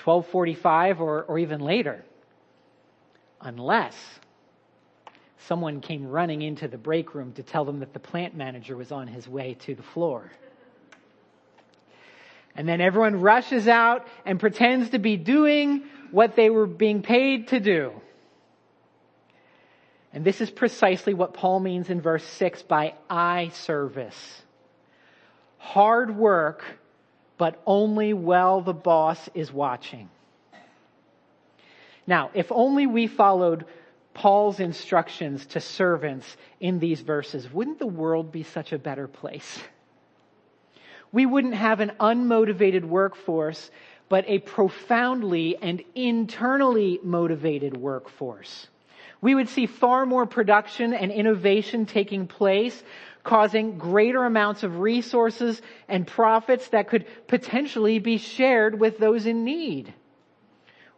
1245 0.05 1.01
or, 1.01 1.23
or 1.23 1.39
even 1.39 1.61
later. 1.61 2.05
Unless 3.41 3.97
someone 5.39 5.81
came 5.81 6.07
running 6.07 6.43
into 6.43 6.69
the 6.69 6.77
break 6.77 7.15
room 7.15 7.33
to 7.33 7.43
tell 7.43 7.65
them 7.65 7.81
that 7.81 7.95
the 7.95 8.01
plant 8.01 8.37
manager 8.37 8.77
was 8.77 8.93
on 8.93 9.07
his 9.07 9.27
way 9.27 9.55
to 9.61 9.75
the 9.75 9.83
floor. 9.83 10.31
And 12.61 12.69
then 12.69 12.83
everyone 12.83 13.23
rushes 13.23 13.67
out 13.67 14.07
and 14.27 14.39
pretends 14.39 14.91
to 14.91 14.99
be 14.99 15.17
doing 15.17 15.85
what 16.11 16.37
they 16.37 16.51
were 16.51 16.67
being 16.67 17.01
paid 17.01 17.49
to 17.49 17.59
do. 17.59 17.91
And 20.13 20.27
this 20.27 20.43
is 20.43 20.51
precisely 20.51 21.15
what 21.15 21.33
Paul 21.33 21.61
means 21.61 21.89
in 21.89 22.03
verse 22.03 22.23
6 22.23 22.61
by 22.65 22.93
eye 23.09 23.49
service. 23.55 24.43
Hard 25.57 26.15
work, 26.15 26.63
but 27.39 27.63
only 27.65 28.13
while 28.13 28.61
the 28.61 28.75
boss 28.75 29.31
is 29.33 29.51
watching. 29.51 30.11
Now, 32.07 32.31
if 32.35 32.53
only 32.53 32.87
we 32.87 33.07
followed 33.07 33.65
Paul's 34.13 34.61
instructions 34.61 35.47
to 35.47 35.61
servants 35.61 36.27
in 36.61 36.79
these 36.79 37.01
verses, 37.01 37.51
wouldn't 37.51 37.79
the 37.79 37.87
world 37.87 38.31
be 38.31 38.43
such 38.43 38.75
a 38.75 38.79
better 38.79 39.09
place? 39.09 39.63
we 41.13 41.27
wouldn't 41.27 41.55
have 41.55 41.81
an 41.81 41.93
unmotivated 42.01 42.85
workforce, 42.85 43.71
but 44.09 44.25
a 44.29 44.39
profoundly 44.39 45.57
and 45.61 45.83
internally 45.95 47.01
motivated 47.03 47.77
workforce. 47.77 48.69
We 49.21 49.35
would 49.35 49.49
see 49.49 49.67
far 49.67 50.07
more 50.07 50.27
production 50.27 50.95
and 50.95 51.13
innovation 51.13 51.87
taking 51.87 52.27
place, 52.27 52.83
causing 53.23 53.79
greater 53.79 54.25
amounts 54.25 54.63
of 54.63 54.81
resources 54.81 55.61
and 55.89 56.07
profits 56.07 56.69
that 56.69 56.89
could 56.89 57.07
potentially 57.27 57.99
be 57.99 58.19
shared 58.19 58.79
with 58.79 58.99
those 58.99 59.27
in 59.27 59.45
need. 59.45 59.93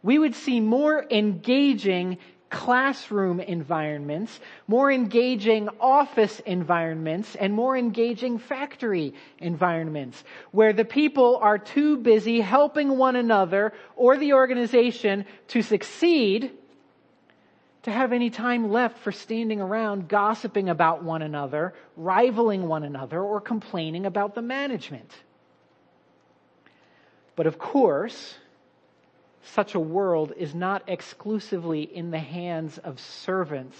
We 0.01 0.19
would 0.19 0.35
see 0.35 0.59
more 0.59 1.05
engaging 1.09 2.17
classroom 2.53 3.39
environments, 3.39 4.39
more 4.67 4.91
engaging 4.91 5.67
office 5.79 6.39
environments, 6.41 7.35
and 7.35 7.51
more 7.51 7.75
engaging 7.75 8.37
factory 8.37 9.13
environments 9.39 10.23
where 10.51 10.71
the 10.71 10.85
people 10.85 11.37
are 11.41 11.57
too 11.57 11.97
busy 11.97 12.39
helping 12.39 12.95
one 12.97 13.15
another 13.15 13.73
or 13.95 14.17
the 14.17 14.33
organization 14.33 15.25
to 15.47 15.63
succeed 15.63 16.51
to 17.81 17.91
have 17.91 18.13
any 18.13 18.29
time 18.29 18.71
left 18.71 18.99
for 18.99 19.11
standing 19.11 19.59
around 19.59 20.07
gossiping 20.07 20.69
about 20.69 21.03
one 21.03 21.23
another, 21.23 21.73
rivaling 21.97 22.67
one 22.67 22.83
another, 22.83 23.21
or 23.21 23.41
complaining 23.41 24.05
about 24.05 24.35
the 24.35 24.41
management. 24.41 25.11
But 27.35 27.47
of 27.47 27.57
course, 27.57 28.35
such 29.43 29.75
a 29.75 29.79
world 29.79 30.33
is 30.37 30.55
not 30.55 30.83
exclusively 30.87 31.81
in 31.83 32.11
the 32.11 32.19
hands 32.19 32.77
of 32.77 32.99
servants 32.99 33.77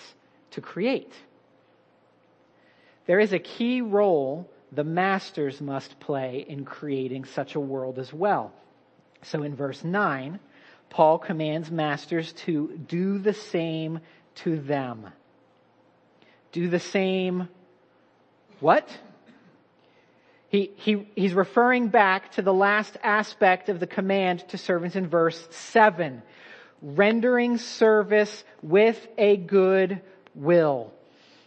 to 0.51 0.61
create. 0.61 1.13
There 3.05 3.19
is 3.19 3.33
a 3.33 3.39
key 3.39 3.81
role 3.81 4.49
the 4.71 4.83
masters 4.83 5.61
must 5.61 5.99
play 5.99 6.45
in 6.47 6.65
creating 6.65 7.25
such 7.25 7.55
a 7.55 7.59
world 7.59 7.99
as 7.99 8.11
well. 8.11 8.51
So 9.21 9.43
in 9.43 9.55
verse 9.55 9.83
9, 9.83 10.39
Paul 10.89 11.19
commands 11.19 11.71
masters 11.71 12.33
to 12.33 12.79
do 12.87 13.19
the 13.19 13.33
same 13.33 13.99
to 14.35 14.59
them. 14.59 15.07
Do 16.51 16.69
the 16.69 16.79
same 16.79 17.47
what? 18.59 18.87
He, 20.53 20.69
he, 20.75 21.07
he's 21.15 21.33
referring 21.33 21.87
back 21.87 22.33
to 22.33 22.43
the 22.43 22.53
last 22.53 22.95
aspect 23.01 23.69
of 23.69 23.79
the 23.79 23.87
command 23.87 24.47
to 24.49 24.59
servants 24.59 24.95
in 24.95 25.07
verse 25.07 25.47
7. 25.49 26.21
Rendering 26.79 27.57
service 27.57 28.43
with 28.61 29.07
a 29.17 29.35
good 29.35 29.99
will. 30.35 30.93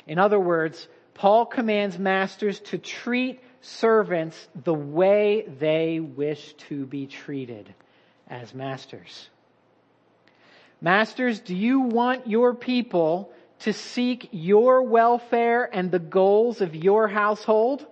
In 0.08 0.18
other 0.18 0.40
words, 0.40 0.88
Paul 1.14 1.46
commands 1.46 2.00
masters 2.00 2.58
to 2.58 2.78
treat 2.78 3.38
servants 3.60 4.48
the 4.64 4.74
way 4.74 5.46
they 5.60 6.00
wish 6.00 6.54
to 6.68 6.84
be 6.84 7.06
treated 7.06 7.72
as 8.26 8.52
masters. 8.54 9.28
Masters, 10.80 11.38
do 11.38 11.54
you 11.54 11.78
want 11.78 12.26
your 12.26 12.54
people 12.54 13.30
to 13.60 13.72
seek 13.72 14.30
your 14.32 14.82
welfare 14.82 15.70
and 15.72 15.92
the 15.92 16.00
goals 16.00 16.60
of 16.60 16.74
your 16.74 17.06
household? 17.06 17.86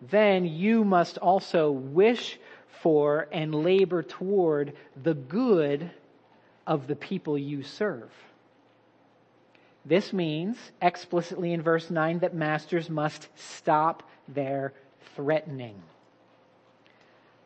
Then 0.00 0.44
you 0.44 0.84
must 0.84 1.18
also 1.18 1.70
wish 1.70 2.38
for 2.82 3.28
and 3.32 3.54
labor 3.54 4.02
toward 4.02 4.74
the 5.02 5.14
good 5.14 5.90
of 6.66 6.86
the 6.86 6.96
people 6.96 7.36
you 7.36 7.62
serve. 7.62 8.10
This 9.84 10.12
means 10.12 10.56
explicitly 10.82 11.52
in 11.52 11.62
verse 11.62 11.90
9 11.90 12.20
that 12.20 12.34
masters 12.34 12.90
must 12.90 13.28
stop 13.36 14.02
their 14.28 14.72
threatening. 15.16 15.80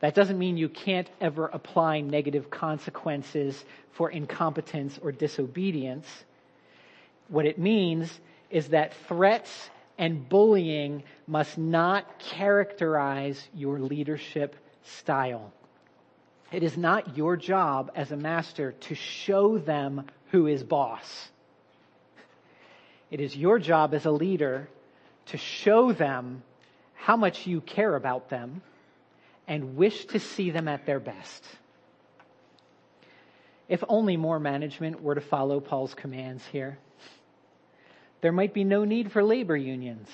That 0.00 0.14
doesn't 0.14 0.38
mean 0.38 0.56
you 0.56 0.68
can't 0.68 1.08
ever 1.20 1.46
apply 1.46 2.00
negative 2.00 2.50
consequences 2.50 3.64
for 3.92 4.10
incompetence 4.10 4.98
or 5.00 5.12
disobedience. 5.12 6.08
What 7.28 7.46
it 7.46 7.58
means 7.58 8.20
is 8.50 8.68
that 8.68 8.92
threats 9.06 9.70
and 10.02 10.28
bullying 10.28 11.04
must 11.28 11.56
not 11.56 12.18
characterize 12.18 13.40
your 13.54 13.78
leadership 13.78 14.56
style. 14.82 15.52
It 16.50 16.64
is 16.64 16.76
not 16.76 17.16
your 17.16 17.36
job 17.36 17.92
as 17.94 18.10
a 18.10 18.16
master 18.16 18.72
to 18.72 18.96
show 18.96 19.58
them 19.58 20.06
who 20.32 20.48
is 20.48 20.64
boss. 20.64 21.28
It 23.12 23.20
is 23.20 23.36
your 23.36 23.60
job 23.60 23.94
as 23.94 24.04
a 24.04 24.10
leader 24.10 24.68
to 25.26 25.36
show 25.36 25.92
them 25.92 26.42
how 26.94 27.16
much 27.16 27.46
you 27.46 27.60
care 27.60 27.94
about 27.94 28.28
them 28.28 28.60
and 29.46 29.76
wish 29.76 30.06
to 30.06 30.18
see 30.18 30.50
them 30.50 30.66
at 30.66 30.84
their 30.84 30.98
best. 30.98 31.44
If 33.68 33.84
only 33.88 34.16
more 34.16 34.40
management 34.40 35.00
were 35.00 35.14
to 35.14 35.20
follow 35.20 35.60
Paul's 35.60 35.94
commands 35.94 36.44
here, 36.44 36.78
there 38.22 38.32
might 38.32 38.54
be 38.54 38.64
no 38.64 38.84
need 38.84 39.12
for 39.12 39.22
labor 39.22 39.56
unions. 39.56 40.08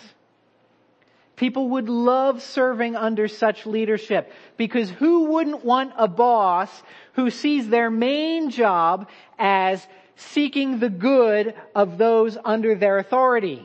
People 1.37 1.69
would 1.69 1.89
love 1.89 2.43
serving 2.43 2.97
under 2.97 3.29
such 3.29 3.65
leadership 3.65 4.33
because 4.57 4.91
who 4.91 5.27
wouldn't 5.27 5.65
want 5.65 5.93
a 5.97 6.09
boss 6.09 6.83
who 7.13 7.31
sees 7.31 7.69
their 7.69 7.91
main 7.91 8.51
job 8.51 9.09
as 9.39 9.87
seeking 10.17 10.81
the 10.81 10.91
good 10.91 11.55
of 11.77 11.97
those 11.97 12.37
under 12.45 12.75
their 12.75 12.99
authority? 12.99 13.65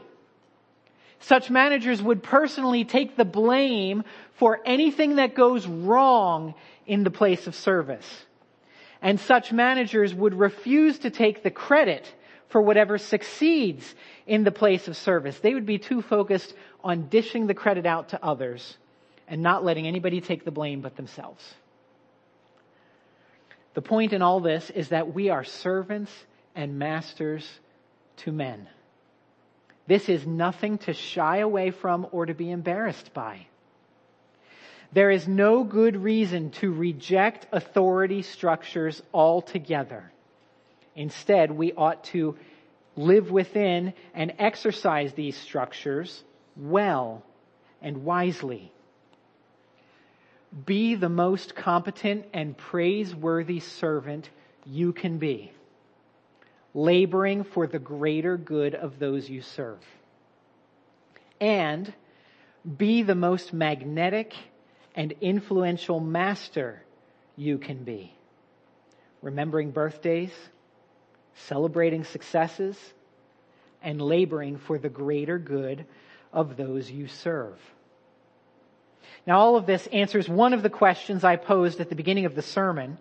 Such 1.19 1.49
managers 1.49 2.01
would 2.01 2.21
personally 2.21 2.85
take 2.85 3.15
the 3.15 3.25
blame 3.25 4.03
for 4.33 4.59
anything 4.65 5.15
that 5.15 5.33
goes 5.33 5.65
wrong 5.65 6.53
in 6.85 7.03
the 7.03 7.09
place 7.09 7.47
of 7.47 7.55
service. 7.55 8.25
And 9.01 9.19
such 9.19 9.51
managers 9.51 10.13
would 10.13 10.35
refuse 10.35 10.99
to 10.99 11.09
take 11.09 11.41
the 11.41 11.49
credit 11.49 12.13
for 12.53 12.61
whatever 12.61 12.99
succeeds 12.99 13.95
in 14.27 14.43
the 14.43 14.51
place 14.51 14.87
of 14.87 14.95
service. 14.95 15.39
They 15.39 15.55
would 15.55 15.65
be 15.65 15.79
too 15.79 16.03
focused 16.03 16.53
on 16.83 17.09
dishing 17.09 17.47
the 17.47 17.55
credit 17.55 17.87
out 17.87 18.09
to 18.09 18.23
others 18.23 18.77
and 19.27 19.41
not 19.41 19.65
letting 19.65 19.87
anybody 19.87 20.21
take 20.21 20.45
the 20.45 20.51
blame 20.51 20.81
but 20.81 20.95
themselves. 20.95 21.43
The 23.73 23.81
point 23.81 24.13
in 24.13 24.21
all 24.21 24.39
this 24.39 24.69
is 24.69 24.89
that 24.89 25.15
we 25.15 25.31
are 25.31 25.43
servants 25.43 26.11
and 26.53 26.77
masters 26.77 27.49
to 28.17 28.31
men. 28.31 28.69
This 29.87 30.07
is 30.07 30.27
nothing 30.27 30.77
to 30.79 30.93
shy 30.93 31.37
away 31.37 31.71
from 31.71 32.05
or 32.11 32.27
to 32.27 32.35
be 32.35 32.51
embarrassed 32.51 33.15
by. 33.15 33.47
There 34.91 35.09
is 35.09 35.27
no 35.27 35.63
good 35.63 35.95
reason 35.97 36.51
to 36.51 36.71
reject 36.71 37.47
authority 37.51 38.21
structures 38.21 39.01
altogether. 39.11 40.12
Instead, 40.95 41.51
we 41.51 41.73
ought 41.73 42.03
to 42.05 42.37
live 42.95 43.31
within 43.31 43.93
and 44.13 44.33
exercise 44.37 45.13
these 45.13 45.35
structures 45.37 46.23
well 46.55 47.23
and 47.81 48.03
wisely. 48.03 48.71
Be 50.65 50.95
the 50.95 51.09
most 51.09 51.55
competent 51.55 52.25
and 52.33 52.55
praiseworthy 52.55 53.59
servant 53.59 54.29
you 54.65 54.93
can 54.93 55.17
be, 55.17 55.51
laboring 56.73 57.43
for 57.43 57.65
the 57.65 57.79
greater 57.79 58.37
good 58.37 58.75
of 58.75 58.99
those 58.99 59.29
you 59.29 59.41
serve. 59.41 59.79
And 61.41 61.91
be 62.77 63.01
the 63.01 63.15
most 63.15 63.51
magnetic 63.51 64.33
and 64.95 65.13
influential 65.21 65.99
master 65.99 66.83
you 67.35 67.57
can 67.57 67.83
be. 67.83 68.13
Remembering 69.23 69.71
birthdays, 69.71 70.31
celebrating 71.35 72.03
successes, 72.03 72.77
and 73.81 74.01
laboring 74.01 74.57
for 74.57 74.77
the 74.77 74.89
greater 74.89 75.37
good 75.37 75.85
of 76.31 76.57
those 76.57 76.89
you 76.89 77.07
serve. 77.07 77.59
Now 79.27 79.39
all 79.39 79.55
of 79.55 79.65
this 79.65 79.87
answers 79.87 80.27
one 80.27 80.53
of 80.53 80.63
the 80.63 80.69
questions 80.69 81.23
I 81.23 81.35
posed 81.35 81.79
at 81.79 81.89
the 81.89 81.95
beginning 81.95 82.25
of 82.25 82.35
the 82.35 82.41
sermon. 82.41 82.97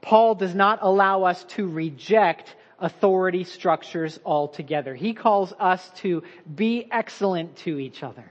Paul 0.00 0.34
does 0.34 0.54
not 0.54 0.78
allow 0.82 1.24
us 1.24 1.44
to 1.44 1.66
reject 1.68 2.54
authority 2.78 3.44
structures 3.44 4.18
altogether. 4.24 4.94
He 4.94 5.12
calls 5.12 5.52
us 5.58 5.88
to 5.96 6.22
be 6.52 6.86
excellent 6.90 7.56
to 7.58 7.78
each 7.78 8.02
other. 8.02 8.30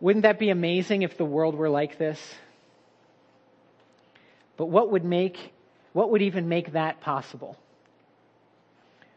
Wouldn't 0.00 0.24
that 0.24 0.38
be 0.38 0.50
amazing 0.50 1.02
if 1.02 1.16
the 1.16 1.24
world 1.24 1.54
were 1.54 1.70
like 1.70 1.98
this? 1.98 2.20
But 4.56 4.66
what 4.66 4.90
would 4.90 5.04
make, 5.04 5.52
what 5.92 6.10
would 6.10 6.22
even 6.22 6.48
make 6.48 6.72
that 6.72 7.00
possible? 7.00 7.56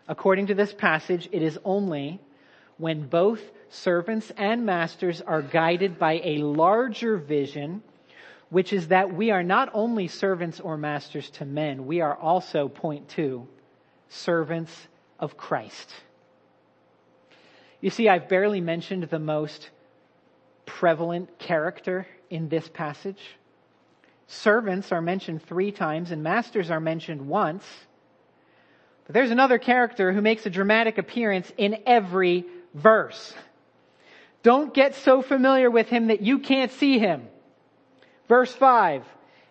According 0.08 0.48
to 0.48 0.56
this 0.56 0.74
passage, 0.74 1.28
it 1.32 1.42
is 1.42 1.60
only 1.66 2.20
when 2.78 3.08
both 3.08 3.42
servants 3.70 4.32
and 4.38 4.66
masters 4.66 5.22
are 5.22 5.42
guided 5.42 6.00
by 6.00 6.22
a 6.24 6.38
larger 6.38 7.18
vision, 7.18 7.84
which 8.50 8.72
is 8.72 8.88
that 8.88 9.14
we 9.14 9.32
are 9.32 9.44
not 9.44 9.70
only 9.74 10.08
servants 10.08 10.60
or 10.60 10.78
masters 10.78 11.30
to 11.32 11.46
men, 11.46 11.86
we 11.86 12.02
are 12.02 12.16
also, 12.16 12.70
point 12.70 13.10
two, 13.10 13.48
servants 14.10 14.88
of 15.20 15.36
Christ. 15.36 15.92
You 17.82 17.90
see, 17.90 18.08
I've 18.08 18.30
barely 18.30 18.62
mentioned 18.62 19.04
the 19.04 19.20
most 19.20 19.70
prevalent 20.66 21.38
character 21.38 22.08
in 22.30 22.50
this 22.50 22.68
passage. 22.70 23.20
Servants 24.28 24.92
are 24.92 25.02
mentioned 25.02 25.44
three 25.44 25.72
times 25.72 26.12
and 26.12 26.22
masters 26.22 26.70
are 26.70 26.80
mentioned 26.80 27.28
once. 27.28 27.66
But 29.06 29.14
there's 29.14 29.32
another 29.32 29.58
character 29.58 30.12
who 30.12 30.22
makes 30.22 30.46
a 30.46 30.50
dramatic 30.50 30.98
appearance 30.98 31.52
in 31.58 31.78
every 31.86 32.46
verse. 32.74 33.34
Don't 34.44 34.74
get 34.74 34.96
so 34.96 35.22
familiar 35.22 35.72
with 35.72 35.88
him 35.88 36.08
that 36.08 36.22
you 36.22 36.40
can't 36.40 36.72
see 36.74 37.00
him. 37.00 37.28
Verse 38.28 38.54
5, 38.54 39.04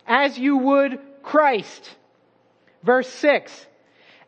as 0.06 0.38
you 0.38 0.58
would 0.58 0.98
Christ. 1.22 1.90
Verse 2.82 3.08
6, 3.08 3.66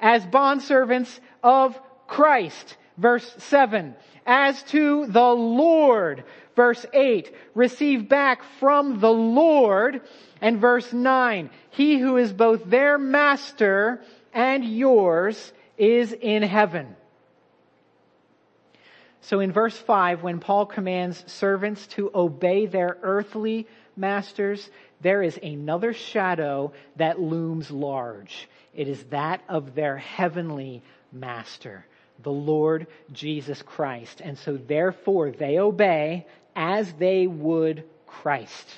as 0.01 0.25
bondservants 0.25 1.21
of 1.43 1.79
Christ. 2.07 2.77
Verse 2.99 3.33
7, 3.39 3.95
as 4.27 4.63
to 4.65 5.07
the 5.07 5.31
Lord. 5.31 6.25
Verse 6.57 6.85
8, 6.93 7.33
receive 7.55 8.09
back 8.09 8.43
from 8.59 8.99
the 9.01 9.13
Lord. 9.13 10.03
And 10.41 10.59
verse 10.61 10.93
9, 10.93 11.51
he 11.71 11.99
who 11.99 12.17
is 12.17 12.33
both 12.33 12.65
their 12.65 12.99
master 12.99 14.03
and 14.35 14.65
yours 14.65 15.53
is 15.77 16.13
in 16.13 16.43
heaven. 16.43 16.97
So 19.21 19.41
in 19.41 19.53
verse 19.53 19.77
5, 19.77 20.23
when 20.23 20.41
Paul 20.41 20.67
commands 20.67 21.23
servants 21.27 21.87
to 21.89 22.11
obey 22.15 22.67
their 22.67 22.97
earthly 23.03 23.67
masters, 23.97 24.71
there 25.01 25.23
is 25.23 25.39
another 25.43 25.93
shadow 25.93 26.73
that 26.97 27.21
looms 27.21 27.71
large. 27.71 28.49
It 28.75 28.89
is 28.89 29.03
that 29.05 29.43
of 29.49 29.75
their 29.75 29.97
heavenly 29.97 30.83
master, 31.13 31.85
the 32.23 32.33
Lord 32.33 32.87
Jesus 33.13 33.63
Christ. 33.63 34.21
And 34.21 34.39
so 34.39 34.57
therefore 34.57 35.31
they 35.31 35.59
obey 35.59 36.27
as 36.57 36.93
they 36.95 37.27
would 37.27 37.85
Christ. 38.07 38.69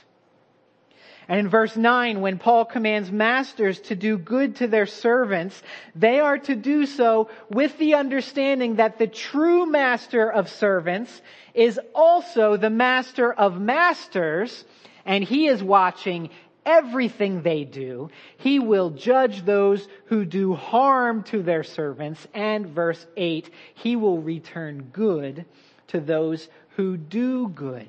And 1.29 1.38
in 1.38 1.48
verse 1.48 1.76
9, 1.76 2.20
when 2.20 2.38
Paul 2.38 2.64
commands 2.64 3.12
masters 3.12 3.79
to 3.83 3.94
do 3.94 4.18
good 4.18 4.57
to 4.57 4.66
their 4.66 4.87
servants, 4.87 5.62
they 5.94 6.18
are 6.18 6.38
to 6.38 6.57
do 6.57 6.87
so 6.87 7.31
with 7.48 7.79
the 7.79 7.94
understanding 7.94 8.76
that 8.76 8.98
the 8.98 9.07
true 9.07 9.64
master 9.64 10.29
of 10.29 10.50
servants 10.50 11.22
is 11.55 11.79
also 11.94 12.57
the 12.57 12.68
master 12.68 13.33
of 13.33 13.61
masters, 13.61 14.64
and 15.05 15.22
he 15.22 15.46
is 15.46 15.62
watching 15.62 16.31
everything 16.64 17.42
they 17.42 17.64
do. 17.64 18.11
He 18.37 18.59
will 18.59 18.90
judge 18.90 19.44
those 19.44 19.88
who 20.07 20.25
do 20.25 20.55
harm 20.55 21.23
to 21.25 21.42
their 21.42 21.62
servants, 21.62 22.27
and 22.35 22.66
verse 22.66 23.07
8, 23.16 23.51
he 23.75 23.96
will 23.96 24.18
return 24.18 24.90
good 24.92 25.44
to 25.88 26.01
those 26.01 26.49
who 26.77 26.96
do 26.96 27.49
good, 27.49 27.88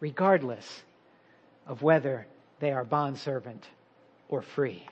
regardless 0.00 0.82
of 1.66 1.82
whether 1.82 2.26
they 2.60 2.70
are 2.70 2.84
bondservant 2.84 3.64
or 4.28 4.42
free. 4.42 4.86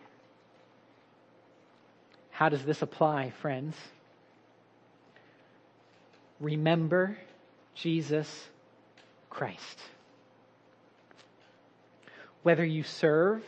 How 2.31 2.49
does 2.49 2.65
this 2.65 2.83
apply, 2.83 3.31
friends? 3.43 3.77
Remember 6.41 7.19
Jesus 7.75 8.49
Christ. 9.29 9.79
Whether 12.43 12.65
you 12.65 12.83
serve 12.83 13.43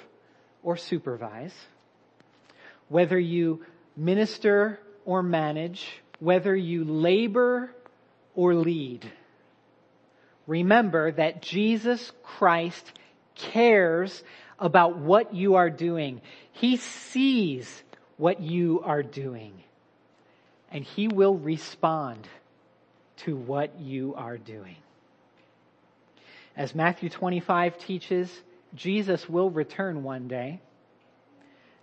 or 0.63 0.77
supervise, 0.77 1.55
whether 2.89 3.19
you 3.19 3.65
minister 3.97 4.79
or 5.05 5.23
manage, 5.23 5.87
whether 6.21 6.55
you 6.55 6.85
labor 6.85 7.71
or 8.35 8.55
lead, 8.55 9.11
remember 10.47 11.11
that 11.13 11.43
Jesus 11.43 12.13
Christ 12.23 12.93
cares 13.35 14.23
about 14.59 14.99
what 14.99 15.35
you 15.35 15.57
are 15.57 15.71
doing. 15.71 16.21
He 16.53 16.77
sees 16.77 17.83
what 18.17 18.41
you 18.41 18.83
are 18.85 19.03
doing. 19.03 19.53
And 20.71 20.85
He 20.85 21.09
will 21.09 21.37
respond 21.37 22.29
to 23.19 23.37
what 23.37 23.81
you 23.81 24.15
are 24.17 24.39
doing. 24.39 24.77
As 26.57 26.75
Matthew 26.75 27.09
25 27.09 27.79
teaches, 27.79 28.31
Jesus 28.75 29.29
will 29.29 29.51
return 29.51 30.03
one 30.03 30.29
day. 30.29 30.61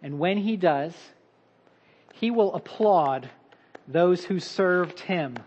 And 0.02 0.20
when 0.20 0.38
He 0.38 0.58
does, 0.58 0.94
He 2.12 2.32
will 2.32 2.54
applaud 2.54 3.30
those 3.88 4.24
who 4.24 4.40
served 4.40 5.00
Him 5.00 5.44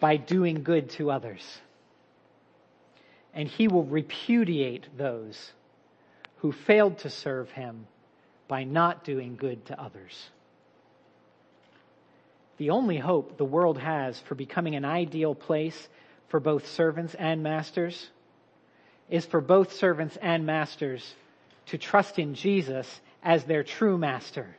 by 0.00 0.16
doing 0.16 0.62
good 0.62 0.90
to 0.90 1.10
others 1.10 1.60
and 3.34 3.48
he 3.48 3.68
will 3.68 3.84
repudiate 3.84 4.96
those 4.96 5.52
who 6.38 6.52
failed 6.52 6.98
to 6.98 7.10
serve 7.10 7.50
him 7.50 7.86
by 8.48 8.64
not 8.64 9.04
doing 9.04 9.36
good 9.36 9.64
to 9.66 9.80
others. 9.80 10.30
The 12.58 12.70
only 12.70 12.98
hope 12.98 13.38
the 13.38 13.44
world 13.44 13.78
has 13.78 14.20
for 14.20 14.34
becoming 14.34 14.74
an 14.74 14.84
ideal 14.84 15.34
place 15.34 15.88
for 16.28 16.40
both 16.40 16.66
servants 16.66 17.14
and 17.14 17.42
masters 17.42 18.10
is 19.12 19.26
for 19.26 19.42
both 19.42 19.74
servants 19.74 20.16
and 20.22 20.46
masters 20.46 21.14
to 21.66 21.76
trust 21.76 22.18
in 22.18 22.34
Jesus 22.34 23.00
as 23.22 23.44
their 23.44 23.62
true 23.62 23.98
master. 23.98 24.56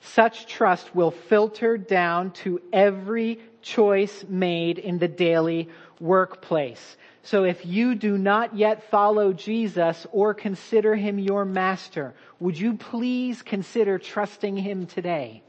Such 0.00 0.46
trust 0.46 0.94
will 0.94 1.10
filter 1.10 1.76
down 1.76 2.30
to 2.44 2.62
every 2.72 3.38
choice 3.60 4.24
made 4.26 4.78
in 4.78 4.98
the 4.98 5.06
daily 5.06 5.68
workplace. 6.00 6.96
So 7.22 7.44
if 7.44 7.66
you 7.66 7.94
do 7.94 8.16
not 8.16 8.56
yet 8.56 8.90
follow 8.90 9.34
Jesus 9.34 10.06
or 10.12 10.32
consider 10.32 10.96
him 10.96 11.18
your 11.18 11.44
master, 11.44 12.14
would 12.38 12.58
you 12.58 12.78
please 12.78 13.42
consider 13.42 13.98
trusting 13.98 14.56
him 14.56 14.86
today? 14.86 15.42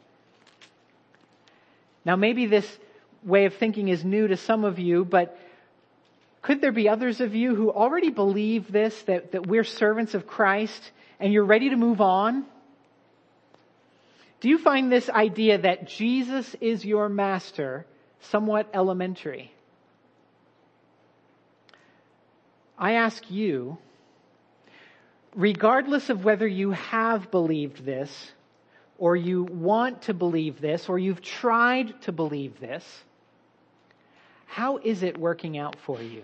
Now 2.03 2.17
maybe 2.17 2.47
this 2.47 2.67
way 3.23 3.45
of 3.45 3.53
thinking 3.53 3.87
is 3.87 4.03
new 4.03 4.27
to 4.27 4.35
some 4.35 4.65
of 4.65 4.77
you, 4.77 5.05
but 5.05 5.39
could 6.41 6.61
there 6.61 6.71
be 6.71 6.89
others 6.89 7.21
of 7.21 7.35
you 7.35 7.55
who 7.55 7.71
already 7.71 8.09
believe 8.09 8.71
this, 8.71 8.99
that, 9.03 9.33
that 9.33 9.45
we're 9.45 9.63
servants 9.63 10.13
of 10.13 10.25
Christ 10.25 10.91
and 11.19 11.31
you're 11.31 11.45
ready 11.45 11.69
to 11.69 11.75
move 11.75 12.01
on? 12.01 12.45
Do 14.39 14.49
you 14.49 14.57
find 14.57 14.91
this 14.91 15.07
idea 15.07 15.59
that 15.59 15.87
Jesus 15.87 16.55
is 16.59 16.83
your 16.83 17.09
master 17.09 17.85
somewhat 18.21 18.69
elementary? 18.73 19.51
I 22.75 22.93
ask 22.93 23.29
you, 23.29 23.77
regardless 25.35 26.09
of 26.09 26.25
whether 26.25 26.47
you 26.47 26.71
have 26.71 27.29
believed 27.29 27.85
this, 27.85 28.31
or 28.97 29.15
you 29.15 29.43
want 29.43 30.03
to 30.03 30.15
believe 30.15 30.59
this, 30.59 30.89
or 30.89 30.97
you've 30.97 31.21
tried 31.21 32.01
to 32.03 32.11
believe 32.11 32.59
this, 32.59 32.83
how 34.51 34.79
is 34.83 35.01
it 35.01 35.17
working 35.17 35.57
out 35.57 35.77
for 35.79 36.01
you? 36.01 36.23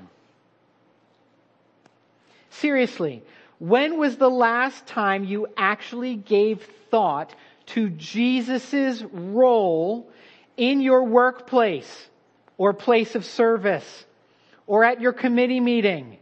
Seriously, 2.49 3.23
when 3.57 3.97
was 3.97 4.17
the 4.17 4.29
last 4.29 4.85
time 4.85 5.23
you 5.23 5.47
actually 5.55 6.15
gave 6.15 6.61
thought 6.91 7.33
to 7.67 7.89
Jesus' 7.89 9.01
role 9.13 10.11
in 10.57 10.81
your 10.81 11.05
workplace 11.05 12.09
or 12.57 12.73
place 12.73 13.15
of 13.15 13.23
service 13.23 14.05
or 14.65 14.83
at 14.83 14.99
your 14.99 15.13
committee 15.13 15.61
meeting 15.61 16.17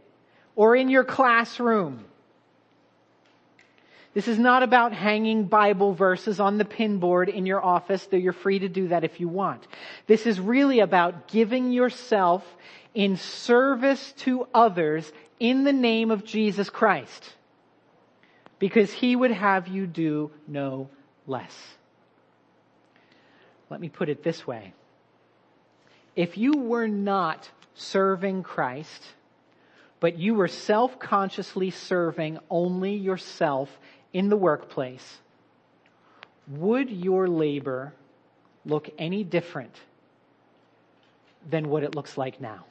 or 0.54 0.76
in 0.76 0.88
your 0.88 1.02
classroom. 1.02 2.04
This 4.16 4.28
is 4.28 4.38
not 4.38 4.62
about 4.62 4.94
hanging 4.94 5.44
Bible 5.44 5.92
verses 5.92 6.40
on 6.40 6.56
the 6.56 6.64
pinboard 6.64 7.28
in 7.28 7.44
your 7.44 7.62
office, 7.62 8.06
though 8.06 8.16
you're 8.16 8.32
free 8.32 8.60
to 8.60 8.68
do 8.70 8.88
that 8.88 9.04
if 9.04 9.20
you 9.20 9.28
want. 9.28 9.66
This 10.06 10.24
is 10.24 10.40
really 10.40 10.80
about 10.80 11.28
giving 11.28 11.70
yourself 11.70 12.42
in 12.94 13.18
service 13.18 14.14
to 14.20 14.48
others 14.54 15.12
in 15.38 15.64
the 15.64 15.72
name 15.74 16.10
of 16.10 16.24
Jesus 16.24 16.70
Christ. 16.70 17.34
Because 18.58 18.90
he 18.90 19.14
would 19.14 19.32
have 19.32 19.68
you 19.68 19.86
do 19.86 20.30
no 20.48 20.88
less. 21.26 21.54
Let 23.68 23.82
me 23.82 23.90
put 23.90 24.08
it 24.08 24.24
this 24.24 24.46
way. 24.46 24.72
If 26.14 26.38
you 26.38 26.52
were 26.52 26.88
not 26.88 27.50
serving 27.74 28.44
Christ, 28.44 29.02
but 30.00 30.18
you 30.18 30.34
were 30.34 30.48
self-consciously 30.48 31.70
serving 31.70 32.38
only 32.48 32.94
yourself 32.94 33.68
in 34.16 34.30
the 34.30 34.36
workplace, 34.36 35.18
would 36.48 36.88
your 36.88 37.28
labor 37.28 37.92
look 38.64 38.88
any 38.98 39.22
different 39.22 39.74
than 41.50 41.68
what 41.68 41.82
it 41.82 41.94
looks 41.94 42.16
like 42.16 42.40
now? 42.40 42.64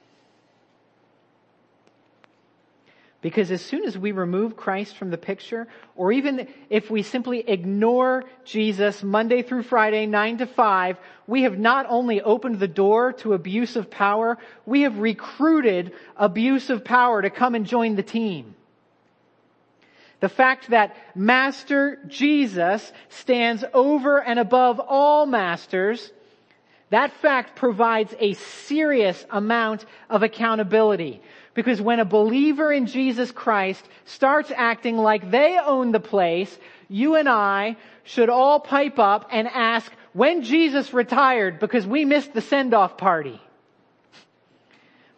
Because 3.22 3.52
as 3.52 3.62
soon 3.62 3.86
as 3.86 3.96
we 3.96 4.12
remove 4.12 4.58
Christ 4.58 4.98
from 4.98 5.12
the 5.12 5.20
picture, 5.20 5.68
or 5.96 6.12
even 6.12 6.48
if 6.72 6.90
we 6.90 7.04
simply 7.04 7.48
ignore 7.48 8.24
Jesus 8.44 9.04
Monday 9.04 9.44
through 9.44 9.64
Friday, 9.64 10.08
9 10.08 10.40
to 10.40 10.48
5, 10.48 10.98
we 11.28 11.44
have 11.44 11.60
not 11.60 11.86
only 11.88 12.22
opened 12.22 12.60
the 12.60 12.68
door 12.68 13.14
to 13.14 13.34
abuse 13.34 13.76
of 13.76 13.92
power, 13.92 14.40
we 14.66 14.82
have 14.82 14.98
recruited 14.98 15.94
abuse 16.18 16.72
of 16.72 16.84
power 16.84 17.22
to 17.22 17.30
come 17.30 17.54
and 17.54 17.68
join 17.68 17.96
the 17.96 18.02
team. 18.02 18.56
The 20.26 20.30
fact 20.30 20.72
that 20.72 20.96
Master 21.14 22.00
Jesus 22.08 22.92
stands 23.10 23.64
over 23.76 24.18
and 24.20 24.40
above 24.40 24.80
all 24.80 25.28
masters, 25.28 26.12
that 26.90 27.12
fact 27.22 27.56
provides 27.56 28.12
a 28.20 28.34
serious 28.34 29.24
amount 29.30 29.86
of 30.10 30.24
accountability. 30.24 31.22
Because 31.54 31.80
when 31.80 32.00
a 32.00 32.06
believer 32.06 32.74
in 32.74 32.88
Jesus 32.88 33.32
Christ 33.32 33.88
starts 34.06 34.52
acting 34.56 34.98
like 34.98 35.30
they 35.30 35.60
own 35.64 35.92
the 35.92 36.00
place, 36.00 36.58
you 36.90 37.14
and 37.14 37.30
I 37.30 37.78
should 38.04 38.32
all 38.32 38.60
pipe 38.60 38.98
up 38.98 39.30
and 39.32 39.48
ask, 39.48 39.92
when 40.14 40.42
Jesus 40.42 40.92
retired 40.92 41.60
because 41.60 41.86
we 41.86 42.04
missed 42.04 42.34
the 42.34 42.42
send-off 42.42 42.98
party. 42.98 43.40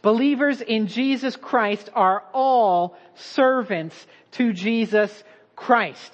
Believers 0.02 0.60
in 0.62 0.88
Jesus 0.88 1.38
Christ 1.38 1.90
are 1.94 2.24
all 2.34 2.98
servants 3.16 4.06
to 4.32 4.54
Jesus 4.54 5.24
Christ. 5.56 6.14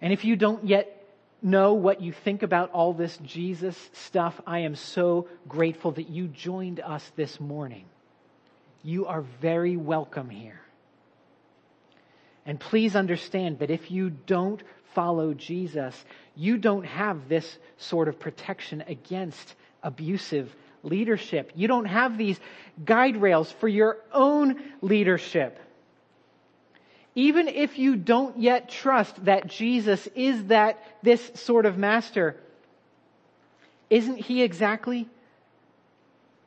And 0.00 0.12
if 0.12 0.24
you 0.24 0.36
don't 0.36 0.66
yet 0.66 0.94
know 1.42 1.74
what 1.74 2.00
you 2.00 2.12
think 2.12 2.42
about 2.42 2.70
all 2.72 2.92
this 2.92 3.16
Jesus 3.18 3.76
stuff, 3.92 4.40
I 4.46 4.60
am 4.60 4.74
so 4.74 5.28
grateful 5.46 5.92
that 5.92 6.08
you 6.08 6.28
joined 6.28 6.80
us 6.80 7.08
this 7.16 7.38
morning. 7.38 7.84
You 8.82 9.06
are 9.06 9.22
very 9.40 9.76
welcome 9.76 10.30
here. 10.30 10.60
And 12.46 12.58
please 12.58 12.96
understand 12.96 13.58
that 13.58 13.70
if 13.70 13.90
you 13.90 14.10
don't 14.10 14.62
follow 14.94 15.34
Jesus, 15.34 15.94
you 16.34 16.56
don't 16.56 16.86
have 16.86 17.28
this 17.28 17.58
sort 17.76 18.08
of 18.08 18.18
protection 18.18 18.82
against 18.86 19.54
abusive 19.82 20.54
leadership. 20.82 21.52
You 21.54 21.68
don't 21.68 21.84
have 21.84 22.16
these 22.16 22.38
guide 22.84 23.20
rails 23.20 23.52
for 23.60 23.68
your 23.68 23.98
own 24.12 24.60
leadership. 24.80 25.58
Even 27.18 27.48
if 27.48 27.80
you 27.80 27.96
don't 27.96 28.38
yet 28.38 28.68
trust 28.68 29.24
that 29.24 29.48
Jesus 29.48 30.06
is 30.14 30.44
that, 30.44 30.78
this 31.02 31.32
sort 31.34 31.66
of 31.66 31.76
master, 31.76 32.36
isn't 33.90 34.18
he 34.18 34.44
exactly 34.44 35.08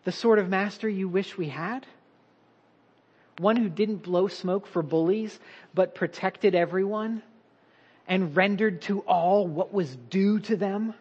the 0.06 0.14
sort 0.14 0.40
of 0.40 0.48
master 0.48 0.88
you 0.88 1.10
wish 1.10 1.38
we 1.38 1.50
had? 1.50 1.86
One 3.38 3.58
who 3.58 3.68
didn't 3.68 3.98
blow 3.98 4.30
smoke 4.30 4.66
for 4.66 4.82
bullies, 4.82 5.38
but 5.74 5.94
protected 5.94 6.56
everyone 6.56 7.22
and 8.08 8.34
rendered 8.34 8.82
to 8.84 9.02
all 9.02 9.46
what 9.46 9.74
was 9.74 9.94
due 10.10 10.40
to 10.40 10.56
them? 10.56 10.94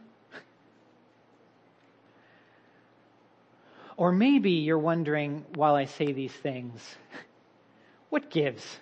Or 3.97 4.11
maybe 4.11 4.51
you're 4.51 4.79
wondering 4.79 5.45
while 5.55 5.77
I 5.77 5.85
say 5.85 6.11
these 6.11 6.33
things, 6.33 6.97
what 8.09 8.31
gives? 8.31 8.81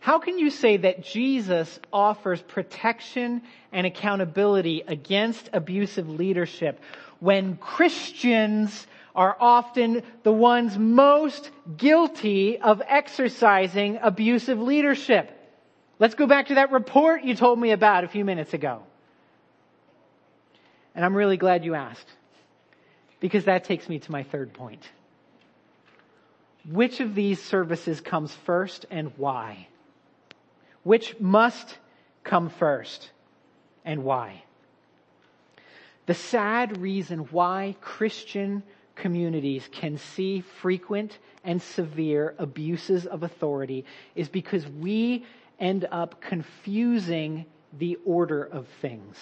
How 0.00 0.18
can 0.18 0.38
you 0.38 0.50
say 0.50 0.76
that 0.78 1.02
Jesus 1.02 1.78
offers 1.92 2.40
protection 2.40 3.42
and 3.72 3.86
accountability 3.86 4.82
against 4.86 5.50
abusive 5.52 6.08
leadership 6.08 6.80
when 7.20 7.56
Christians 7.56 8.86
are 9.14 9.36
often 9.40 10.02
the 10.22 10.32
ones 10.32 10.78
most 10.78 11.50
guilty 11.76 12.58
of 12.58 12.80
exercising 12.86 13.98
abusive 14.00 14.60
leadership? 14.60 15.34
Let's 15.98 16.14
go 16.14 16.26
back 16.26 16.48
to 16.48 16.54
that 16.54 16.70
report 16.70 17.24
you 17.24 17.34
told 17.34 17.58
me 17.58 17.72
about 17.72 18.04
a 18.04 18.08
few 18.08 18.24
minutes 18.24 18.54
ago. 18.54 18.82
And 20.94 21.04
I'm 21.04 21.14
really 21.14 21.36
glad 21.36 21.64
you 21.64 21.74
asked 21.74 22.08
because 23.20 23.44
that 23.44 23.64
takes 23.64 23.88
me 23.88 23.98
to 24.00 24.12
my 24.12 24.22
third 24.22 24.52
point. 24.52 24.88
Which 26.68 27.00
of 27.00 27.14
these 27.14 27.42
services 27.42 28.00
comes 28.00 28.32
first 28.34 28.86
and 28.90 29.12
why? 29.16 29.67
Which 30.82 31.18
must 31.20 31.78
come 32.24 32.48
first 32.50 33.10
and 33.84 34.04
why? 34.04 34.42
The 36.06 36.14
sad 36.14 36.78
reason 36.78 37.20
why 37.30 37.76
Christian 37.80 38.62
communities 38.94 39.68
can 39.70 39.98
see 39.98 40.40
frequent 40.40 41.18
and 41.44 41.60
severe 41.62 42.34
abuses 42.38 43.06
of 43.06 43.22
authority 43.22 43.84
is 44.14 44.28
because 44.28 44.66
we 44.66 45.24
end 45.60 45.86
up 45.90 46.20
confusing 46.20 47.46
the 47.78 47.98
order 48.04 48.42
of 48.42 48.66
things. 48.80 49.16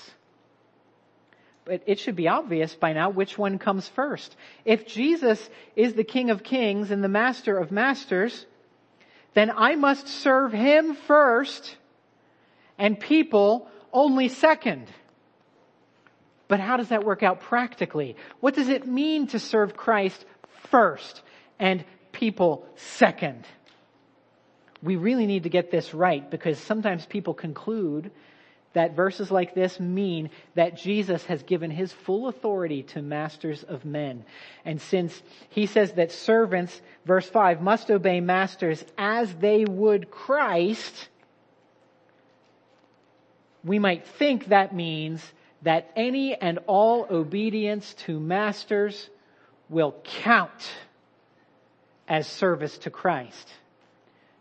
But 1.64 1.82
it 1.86 1.98
should 1.98 2.14
be 2.14 2.28
obvious 2.28 2.74
by 2.74 2.92
now 2.92 3.10
which 3.10 3.36
one 3.36 3.58
comes 3.58 3.88
first. 3.88 4.36
If 4.64 4.86
Jesus 4.86 5.50
is 5.74 5.94
the 5.94 6.04
King 6.04 6.30
of 6.30 6.44
Kings 6.44 6.92
and 6.92 7.02
the 7.02 7.08
Master 7.08 7.58
of 7.58 7.72
Masters, 7.72 8.46
then 9.36 9.52
I 9.54 9.74
must 9.76 10.08
serve 10.08 10.50
Him 10.50 10.94
first 10.94 11.76
and 12.78 12.98
people 12.98 13.68
only 13.92 14.28
second. 14.30 14.86
But 16.48 16.58
how 16.58 16.78
does 16.78 16.88
that 16.88 17.04
work 17.04 17.22
out 17.22 17.42
practically? 17.42 18.16
What 18.40 18.54
does 18.54 18.70
it 18.70 18.86
mean 18.86 19.26
to 19.28 19.38
serve 19.38 19.76
Christ 19.76 20.24
first 20.70 21.20
and 21.58 21.84
people 22.12 22.66
second? 22.76 23.44
We 24.82 24.96
really 24.96 25.26
need 25.26 25.42
to 25.42 25.50
get 25.50 25.70
this 25.70 25.92
right 25.92 26.30
because 26.30 26.58
sometimes 26.58 27.04
people 27.04 27.34
conclude 27.34 28.12
that 28.76 28.94
verses 28.94 29.30
like 29.30 29.54
this 29.54 29.80
mean 29.80 30.28
that 30.54 30.76
Jesus 30.76 31.24
has 31.24 31.42
given 31.42 31.70
his 31.70 31.90
full 31.90 32.28
authority 32.28 32.82
to 32.82 33.00
masters 33.00 33.62
of 33.62 33.86
men. 33.86 34.22
And 34.66 34.82
since 34.82 35.22
he 35.48 35.64
says 35.64 35.92
that 35.92 36.12
servants, 36.12 36.78
verse 37.06 37.26
5, 37.26 37.62
must 37.62 37.90
obey 37.90 38.20
masters 38.20 38.84
as 38.98 39.32
they 39.36 39.64
would 39.64 40.10
Christ, 40.10 41.08
we 43.64 43.78
might 43.78 44.06
think 44.06 44.48
that 44.48 44.74
means 44.74 45.24
that 45.62 45.90
any 45.96 46.34
and 46.34 46.58
all 46.66 47.06
obedience 47.10 47.94
to 48.04 48.20
masters 48.20 49.08
will 49.70 49.96
count 50.04 50.70
as 52.06 52.26
service 52.26 52.76
to 52.76 52.90
Christ. 52.90 53.48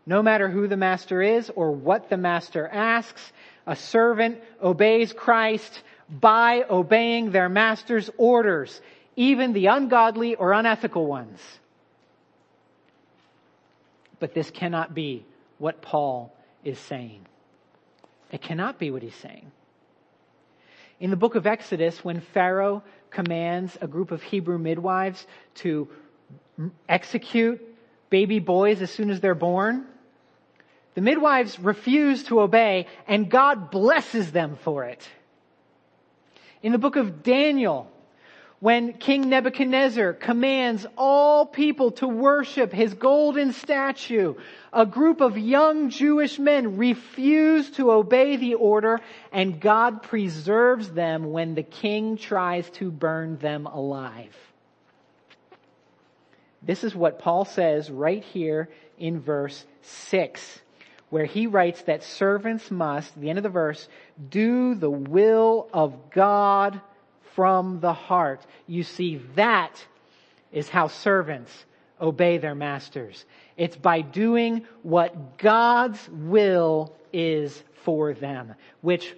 No 0.04 0.22
matter 0.22 0.50
who 0.50 0.68
the 0.68 0.76
master 0.76 1.22
is 1.22 1.50
or 1.56 1.72
what 1.72 2.10
the 2.10 2.18
master 2.18 2.68
asks, 2.68 3.32
a 3.66 3.76
servant 3.76 4.38
obeys 4.62 5.12
Christ 5.12 5.82
by 6.08 6.64
obeying 6.70 7.30
their 7.32 7.48
master's 7.48 8.08
orders, 8.16 8.80
even 9.16 9.52
the 9.52 9.66
ungodly 9.66 10.34
or 10.34 10.52
unethical 10.52 11.06
ones. 11.06 11.40
But 14.18 14.34
this 14.34 14.50
cannot 14.50 14.94
be 14.94 15.24
what 15.58 15.82
Paul 15.82 16.32
is 16.64 16.78
saying. 16.78 17.26
It 18.30 18.42
cannot 18.42 18.78
be 18.78 18.90
what 18.90 19.02
he's 19.02 19.14
saying. 19.16 19.50
In 20.98 21.10
the 21.10 21.16
book 21.16 21.34
of 21.34 21.46
Exodus, 21.46 22.02
when 22.04 22.20
Pharaoh 22.20 22.82
commands 23.10 23.76
a 23.80 23.86
group 23.86 24.10
of 24.10 24.22
Hebrew 24.22 24.58
midwives 24.58 25.26
to 25.56 25.88
execute 26.88 27.60
baby 28.08 28.38
boys 28.38 28.80
as 28.80 28.90
soon 28.90 29.10
as 29.10 29.20
they're 29.20 29.34
born, 29.34 29.86
the 30.96 31.02
midwives 31.02 31.60
refuse 31.60 32.24
to 32.24 32.40
obey 32.40 32.86
and 33.06 33.30
God 33.30 33.70
blesses 33.70 34.32
them 34.32 34.56
for 34.56 34.84
it. 34.84 35.06
In 36.62 36.72
the 36.72 36.78
book 36.78 36.96
of 36.96 37.22
Daniel, 37.22 37.92
when 38.60 38.94
King 38.94 39.28
Nebuchadnezzar 39.28 40.14
commands 40.14 40.86
all 40.96 41.44
people 41.44 41.90
to 41.92 42.08
worship 42.08 42.72
his 42.72 42.94
golden 42.94 43.52
statue, 43.52 44.36
a 44.72 44.86
group 44.86 45.20
of 45.20 45.36
young 45.36 45.90
Jewish 45.90 46.38
men 46.38 46.78
refuse 46.78 47.70
to 47.72 47.92
obey 47.92 48.36
the 48.36 48.54
order 48.54 49.02
and 49.32 49.60
God 49.60 50.02
preserves 50.02 50.90
them 50.90 51.30
when 51.30 51.54
the 51.54 51.62
king 51.62 52.16
tries 52.16 52.70
to 52.70 52.90
burn 52.90 53.36
them 53.36 53.66
alive. 53.66 54.34
This 56.62 56.84
is 56.84 56.94
what 56.94 57.18
Paul 57.18 57.44
says 57.44 57.90
right 57.90 58.24
here 58.24 58.70
in 58.96 59.20
verse 59.20 59.62
6 59.82 60.60
where 61.10 61.24
he 61.24 61.46
writes 61.46 61.82
that 61.82 62.02
servants 62.02 62.70
must, 62.70 63.18
the 63.20 63.30
end 63.30 63.38
of 63.38 63.42
the 63.42 63.48
verse, 63.48 63.88
do 64.28 64.74
the 64.74 64.90
will 64.90 65.68
of 65.72 66.10
God 66.10 66.80
from 67.34 67.80
the 67.80 67.92
heart. 67.92 68.44
You 68.66 68.82
see, 68.82 69.20
that 69.36 69.84
is 70.52 70.68
how 70.68 70.88
servants 70.88 71.52
obey 72.00 72.38
their 72.38 72.54
masters. 72.54 73.24
It's 73.56 73.76
by 73.76 74.00
doing 74.00 74.66
what 74.82 75.38
God's 75.38 76.08
will 76.10 76.94
is 77.12 77.62
for 77.84 78.12
them, 78.12 78.54
which 78.80 79.14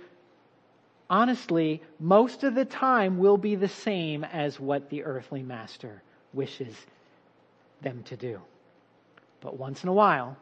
honestly, 1.11 1.83
most 1.99 2.45
of 2.45 2.55
the 2.55 2.65
time 2.65 3.19
will 3.19 3.39
be 3.39 3.55
the 3.55 3.69
same 3.69 4.25
as 4.25 4.61
what 4.61 4.91
the 4.91 5.05
earthly 5.05 5.43
master 5.43 6.03
wishes 6.33 6.75
them 7.81 8.03
to 8.05 8.17
do. 8.17 8.41
But 9.41 9.57
once 9.57 9.83
in 9.83 9.89
a 9.89 9.93
while, 9.93 10.37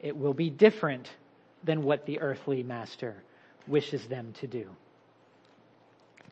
it 0.00 0.16
will 0.16 0.34
be 0.34 0.50
different 0.50 1.10
than 1.64 1.82
what 1.82 2.06
the 2.06 2.20
earthly 2.20 2.62
master 2.62 3.16
wishes 3.66 4.06
them 4.06 4.32
to 4.40 4.46
do. 4.46 4.68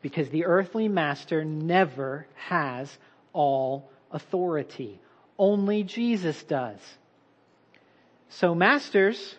Because 0.01 0.29
the 0.29 0.45
earthly 0.45 0.87
master 0.87 1.43
never 1.43 2.27
has 2.35 2.97
all 3.33 3.89
authority. 4.11 4.99
Only 5.37 5.83
Jesus 5.83 6.41
does. 6.43 6.79
So 8.29 8.55
masters, 8.55 9.35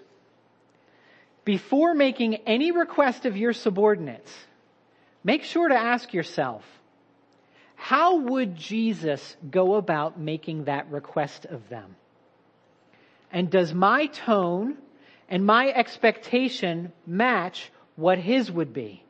before 1.44 1.94
making 1.94 2.36
any 2.46 2.70
request 2.70 3.24
of 3.24 3.36
your 3.36 3.52
subordinates, 3.52 4.32
make 5.24 5.44
sure 5.44 5.68
to 5.68 5.76
ask 5.76 6.12
yourself, 6.12 6.64
how 7.74 8.16
would 8.16 8.56
Jesus 8.56 9.36
go 9.50 9.76
about 9.76 10.18
making 10.18 10.64
that 10.64 10.90
request 10.90 11.46
of 11.46 11.68
them? 11.68 11.96
And 13.30 13.50
does 13.50 13.74
my 13.74 14.06
tone 14.06 14.76
and 15.28 15.44
my 15.44 15.68
expectation 15.68 16.92
match 17.06 17.70
what 17.96 18.18
his 18.18 18.50
would 18.50 18.72
be? 18.72 19.04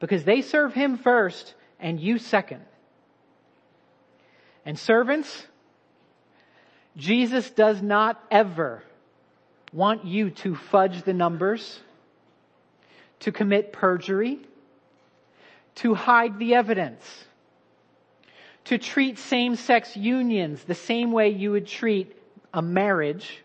because 0.00 0.24
they 0.24 0.42
serve 0.42 0.74
him 0.74 0.96
first 0.96 1.54
and 1.80 2.00
you 2.00 2.18
second. 2.18 2.62
And 4.64 4.78
servants, 4.78 5.46
Jesus 6.96 7.50
does 7.50 7.80
not 7.82 8.22
ever 8.30 8.82
want 9.72 10.04
you 10.04 10.30
to 10.30 10.54
fudge 10.54 11.02
the 11.02 11.12
numbers, 11.12 11.80
to 13.20 13.32
commit 13.32 13.72
perjury, 13.72 14.40
to 15.76 15.94
hide 15.94 16.38
the 16.38 16.54
evidence, 16.54 17.04
to 18.64 18.78
treat 18.78 19.18
same-sex 19.18 19.96
unions 19.96 20.62
the 20.64 20.74
same 20.74 21.12
way 21.12 21.30
you 21.30 21.52
would 21.52 21.66
treat 21.66 22.14
a 22.52 22.62
marriage, 22.62 23.42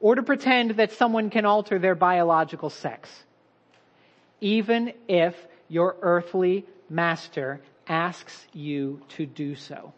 or 0.00 0.14
to 0.14 0.22
pretend 0.22 0.72
that 0.72 0.92
someone 0.92 1.30
can 1.30 1.44
alter 1.44 1.78
their 1.78 1.94
biological 1.94 2.70
sex, 2.70 3.08
even 4.40 4.92
if 5.08 5.34
your 5.68 5.96
earthly 6.02 6.66
master 6.90 7.60
asks 7.86 8.46
you 8.52 9.00
to 9.08 9.26
do 9.26 9.54
so. 9.54 9.92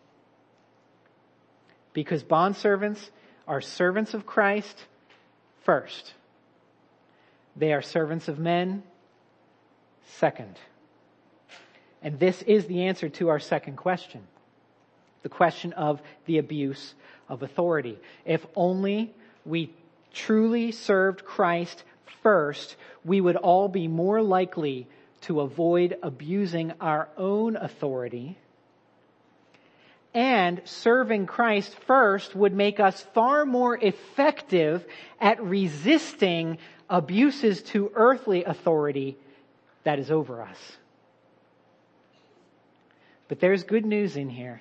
Because 1.93 2.23
bondservants 2.23 3.11
are 3.47 3.61
servants 3.61 4.15
of 4.15 4.27
Christ 4.27 4.85
first. 5.63 6.13
They 7.57 7.73
are 7.73 7.83
servants 7.83 8.29
of 8.29 8.39
men 8.39 8.83
second. 10.17 10.59
And 12.03 12.19
this 12.19 12.43
is 12.43 12.67
the 12.67 12.85
answer 12.85 13.09
to 13.11 13.29
our 13.29 13.41
second 13.41 13.77
question. 13.77 14.23
The 15.23 15.29
question 15.29 15.73
of 15.73 16.03
the 16.27 16.39
abuse 16.39 16.95
of 17.29 17.43
authority. 17.43 17.99
If 18.25 18.45
only 18.55 19.15
we 19.45 19.73
truly 20.13 20.73
served 20.73 21.25
Christ 21.25 21.83
first, 22.23 22.77
we 23.05 23.21
would 23.21 23.37
all 23.37 23.69
be 23.69 23.89
more 23.89 24.23
likely 24.23 24.87
to 25.23 25.41
avoid 25.41 25.97
abusing 26.03 26.73
our 26.81 27.09
own 27.17 27.57
authority. 27.57 28.37
And 30.13 30.61
serving 30.65 31.27
Christ 31.27 31.75
first 31.87 32.37
would 32.37 32.55
make 32.55 32.79
us 32.79 33.01
far 33.15 33.45
more 33.45 33.77
effective 33.77 34.85
at 35.21 35.43
resisting 35.43 36.59
abuses 36.89 37.63
to 37.63 37.91
earthly 37.95 38.45
authority 38.45 39.17
that 39.83 39.99
is 39.99 40.11
over 40.11 40.43
us. 40.43 40.59
But 43.29 43.41
there's 43.41 43.65
good 43.65 43.85
news 43.85 44.17
in 44.17 44.29
here. 44.29 44.61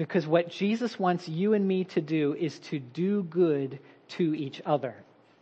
Because 0.00 0.26
what 0.26 0.48
Jesus 0.48 0.98
wants 0.98 1.28
you 1.28 1.52
and 1.52 1.68
me 1.68 1.84
to 1.84 2.00
do 2.00 2.34
is 2.34 2.58
to 2.70 2.78
do 2.78 3.22
good 3.24 3.78
to 4.16 4.34
each 4.34 4.62
other. 4.64 4.94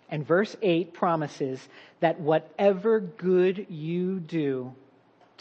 And 0.08 0.26
verse 0.26 0.56
8 0.60 0.92
promises 0.92 1.60
that 2.00 2.18
whatever 2.18 2.98
good 2.98 3.66
you 3.68 4.18
do 4.18 4.74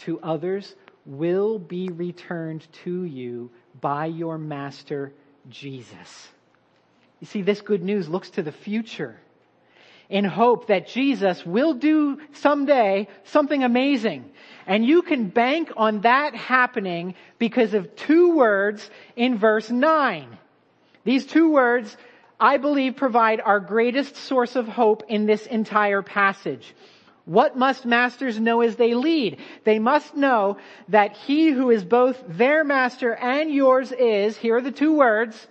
to 0.04 0.20
others 0.20 0.72
will 1.04 1.58
be 1.58 1.88
returned 1.88 2.64
to 2.84 3.02
you 3.02 3.50
by 3.80 4.06
your 4.06 4.38
master 4.38 5.12
Jesus. 5.50 6.28
You 7.18 7.26
see, 7.26 7.42
this 7.42 7.60
good 7.60 7.82
news 7.82 8.08
looks 8.08 8.30
to 8.30 8.44
the 8.44 8.52
future 8.52 9.18
in 10.08 10.24
hope 10.24 10.68
that 10.68 10.88
Jesus 10.88 11.44
will 11.44 11.74
do 11.74 12.18
someday 12.32 13.08
something 13.24 13.62
amazing. 13.62 14.30
And 14.66 14.84
you 14.84 15.02
can 15.02 15.28
bank 15.28 15.70
on 15.76 16.02
that 16.02 16.34
happening 16.34 17.14
because 17.38 17.74
of 17.74 17.94
two 17.96 18.34
words 18.34 18.88
in 19.16 19.38
verse 19.38 19.70
9. 19.70 20.38
These 21.04 21.26
two 21.26 21.50
words, 21.50 21.96
I 22.38 22.56
believe, 22.58 22.96
provide 22.96 23.40
our 23.40 23.60
greatest 23.60 24.16
source 24.16 24.56
of 24.56 24.68
hope 24.68 25.04
in 25.08 25.26
this 25.26 25.46
entire 25.46 26.02
passage. 26.02 26.74
What 27.24 27.58
must 27.58 27.84
masters 27.84 28.40
know 28.40 28.62
as 28.62 28.76
they 28.76 28.94
lead? 28.94 29.38
They 29.64 29.78
must 29.78 30.16
know 30.16 30.56
that 30.88 31.14
he 31.14 31.50
who 31.50 31.70
is 31.70 31.84
both 31.84 32.22
their 32.26 32.64
master 32.64 33.14
and 33.14 33.52
yours 33.52 33.92
is, 33.92 34.36
here 34.38 34.56
are 34.56 34.62
the 34.62 34.70
two 34.70 34.96
words, 34.96 35.46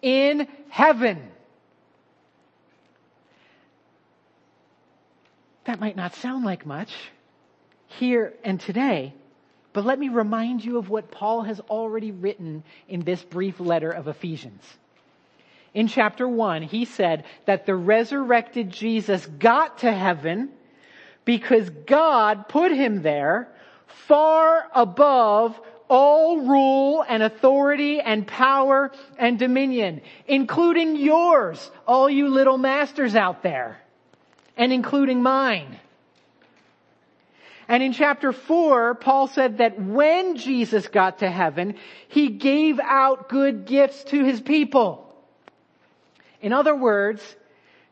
in 0.00 0.46
heaven. 0.68 1.28
That 5.68 5.80
might 5.80 5.96
not 5.96 6.14
sound 6.14 6.46
like 6.46 6.64
much 6.64 6.94
here 7.88 8.32
and 8.42 8.58
today, 8.58 9.12
but 9.74 9.84
let 9.84 9.98
me 9.98 10.08
remind 10.08 10.64
you 10.64 10.78
of 10.78 10.88
what 10.88 11.10
Paul 11.10 11.42
has 11.42 11.60
already 11.60 12.10
written 12.10 12.64
in 12.88 13.02
this 13.02 13.22
brief 13.22 13.60
letter 13.60 13.90
of 13.90 14.08
Ephesians. 14.08 14.62
In 15.74 15.86
chapter 15.86 16.26
1, 16.26 16.62
he 16.62 16.86
said 16.86 17.24
that 17.44 17.66
the 17.66 17.74
resurrected 17.74 18.70
Jesus 18.70 19.26
got 19.26 19.80
to 19.80 19.92
heaven 19.92 20.48
because 21.26 21.68
God 21.68 22.48
put 22.48 22.72
him 22.72 23.02
there 23.02 23.48
far 23.88 24.70
above 24.74 25.60
all 25.90 26.46
rule 26.46 27.04
and 27.06 27.22
authority 27.22 28.00
and 28.00 28.26
power 28.26 28.90
and 29.18 29.38
dominion, 29.38 30.00
including 30.26 30.96
yours, 30.96 31.70
all 31.86 32.08
you 32.08 32.28
little 32.28 32.56
masters 32.56 33.14
out 33.14 33.42
there 33.42 33.82
and 34.58 34.72
including 34.72 35.22
mine. 35.22 35.78
And 37.68 37.82
in 37.82 37.92
chapter 37.92 38.32
four, 38.32 38.94
Paul 38.94 39.28
said 39.28 39.58
that 39.58 39.80
when 39.80 40.36
Jesus 40.36 40.88
got 40.88 41.18
to 41.18 41.30
heaven, 41.30 41.76
he 42.08 42.28
gave 42.28 42.80
out 42.80 43.28
good 43.28 43.66
gifts 43.66 44.04
to 44.04 44.24
his 44.24 44.40
people. 44.40 45.04
In 46.40 46.52
other 46.52 46.74
words, 46.74 47.22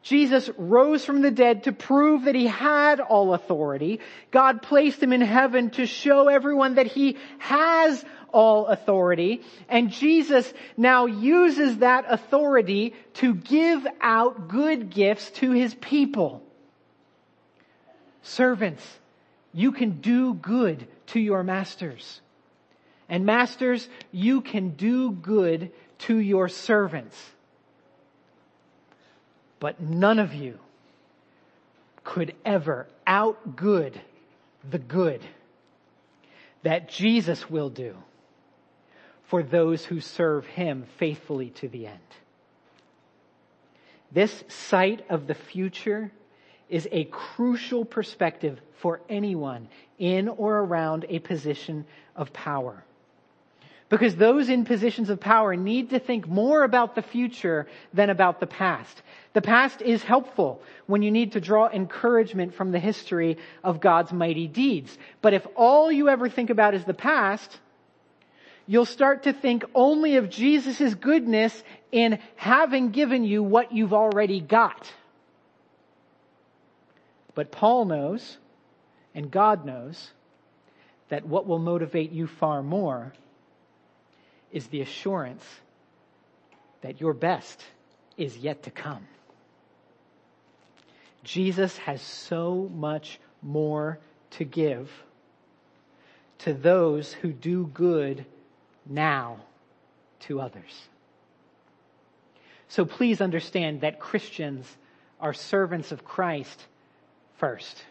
Jesus 0.02 0.48
rose 0.56 1.04
from 1.04 1.20
the 1.20 1.30
dead 1.30 1.64
to 1.64 1.72
prove 1.72 2.24
that 2.24 2.34
he 2.34 2.46
had 2.46 3.00
all 3.00 3.34
authority. 3.34 4.00
God 4.30 4.62
placed 4.62 5.02
him 5.02 5.12
in 5.12 5.20
heaven 5.20 5.70
to 5.70 5.84
show 5.84 6.28
everyone 6.28 6.76
that 6.76 6.86
he 6.86 7.18
has 7.38 8.04
all 8.32 8.66
authority. 8.66 9.42
And 9.68 9.90
Jesus 9.90 10.50
now 10.76 11.06
uses 11.06 11.78
that 11.78 12.06
authority 12.08 12.94
to 13.14 13.34
give 13.34 13.84
out 14.00 14.48
good 14.48 14.90
gifts 14.90 15.30
to 15.32 15.50
his 15.50 15.74
people. 15.74 16.45
Servants, 18.26 18.82
you 19.52 19.70
can 19.70 20.00
do 20.00 20.34
good 20.34 20.88
to 21.06 21.20
your 21.20 21.44
masters. 21.44 22.20
And 23.08 23.24
masters, 23.24 23.88
you 24.10 24.40
can 24.40 24.70
do 24.70 25.12
good 25.12 25.70
to 26.00 26.18
your 26.18 26.48
servants. 26.48 27.16
But 29.60 29.80
none 29.80 30.18
of 30.18 30.34
you 30.34 30.58
could 32.02 32.34
ever 32.44 32.88
outgood 33.06 34.00
the 34.68 34.78
good 34.78 35.22
that 36.64 36.88
Jesus 36.88 37.48
will 37.48 37.70
do 37.70 37.94
for 39.28 39.44
those 39.44 39.84
who 39.84 40.00
serve 40.00 40.46
him 40.46 40.84
faithfully 40.98 41.50
to 41.50 41.68
the 41.68 41.86
end. 41.86 41.98
This 44.10 44.42
sight 44.48 45.06
of 45.08 45.28
the 45.28 45.34
future 45.34 46.10
is 46.68 46.88
a 46.90 47.04
crucial 47.04 47.84
perspective 47.84 48.60
for 48.78 49.00
anyone 49.08 49.68
in 49.98 50.28
or 50.28 50.58
around 50.58 51.06
a 51.08 51.18
position 51.18 51.86
of 52.14 52.32
power. 52.32 52.84
Because 53.88 54.16
those 54.16 54.48
in 54.48 54.64
positions 54.64 55.10
of 55.10 55.20
power 55.20 55.54
need 55.54 55.90
to 55.90 56.00
think 56.00 56.26
more 56.26 56.64
about 56.64 56.96
the 56.96 57.02
future 57.02 57.68
than 57.94 58.10
about 58.10 58.40
the 58.40 58.46
past. 58.46 59.00
The 59.32 59.42
past 59.42 59.80
is 59.80 60.02
helpful 60.02 60.60
when 60.86 61.02
you 61.02 61.12
need 61.12 61.32
to 61.32 61.40
draw 61.40 61.68
encouragement 61.68 62.54
from 62.54 62.72
the 62.72 62.80
history 62.80 63.38
of 63.62 63.80
God's 63.80 64.12
mighty 64.12 64.48
deeds. 64.48 64.98
But 65.22 65.34
if 65.34 65.46
all 65.54 65.92
you 65.92 66.08
ever 66.08 66.28
think 66.28 66.50
about 66.50 66.74
is 66.74 66.84
the 66.84 66.94
past, 66.94 67.60
you'll 68.66 68.86
start 68.86 69.22
to 69.22 69.32
think 69.32 69.64
only 69.72 70.16
of 70.16 70.30
Jesus' 70.30 70.94
goodness 70.96 71.62
in 71.92 72.18
having 72.34 72.90
given 72.90 73.22
you 73.22 73.42
what 73.42 73.70
you've 73.70 73.94
already 73.94 74.40
got. 74.40 74.92
But 77.36 77.52
Paul 77.52 77.84
knows, 77.84 78.38
and 79.14 79.30
God 79.30 79.66
knows, 79.66 80.10
that 81.10 81.26
what 81.26 81.46
will 81.46 81.58
motivate 81.60 82.10
you 82.10 82.26
far 82.26 82.62
more 82.62 83.12
is 84.50 84.66
the 84.68 84.80
assurance 84.80 85.44
that 86.80 87.00
your 87.00 87.12
best 87.12 87.62
is 88.16 88.38
yet 88.38 88.62
to 88.64 88.70
come. 88.70 89.06
Jesus 91.24 91.76
has 91.78 92.00
so 92.00 92.70
much 92.74 93.20
more 93.42 93.98
to 94.30 94.44
give 94.44 94.90
to 96.38 96.54
those 96.54 97.12
who 97.12 97.32
do 97.32 97.66
good 97.66 98.24
now 98.86 99.40
to 100.20 100.40
others. 100.40 100.88
So 102.68 102.86
please 102.86 103.20
understand 103.20 103.82
that 103.82 104.00
Christians 104.00 104.66
are 105.20 105.34
servants 105.34 105.92
of 105.92 106.02
Christ 106.02 106.66
first. 107.38 107.84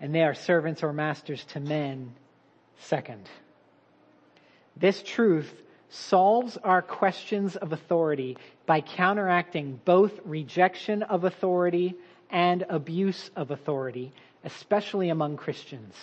And 0.00 0.14
they 0.14 0.22
are 0.22 0.34
servants 0.34 0.82
or 0.82 0.92
masters 0.92 1.44
to 1.46 1.60
men 1.60 2.14
second. 2.78 3.28
This 4.76 5.02
truth 5.02 5.52
solves 5.88 6.56
our 6.58 6.82
questions 6.82 7.56
of 7.56 7.72
authority 7.72 8.36
by 8.66 8.80
counteracting 8.80 9.80
both 9.84 10.12
rejection 10.24 11.02
of 11.02 11.24
authority 11.24 11.94
and 12.30 12.64
abuse 12.68 13.30
of 13.36 13.50
authority, 13.50 14.12
especially 14.44 15.08
among 15.08 15.36
Christians. 15.36 15.94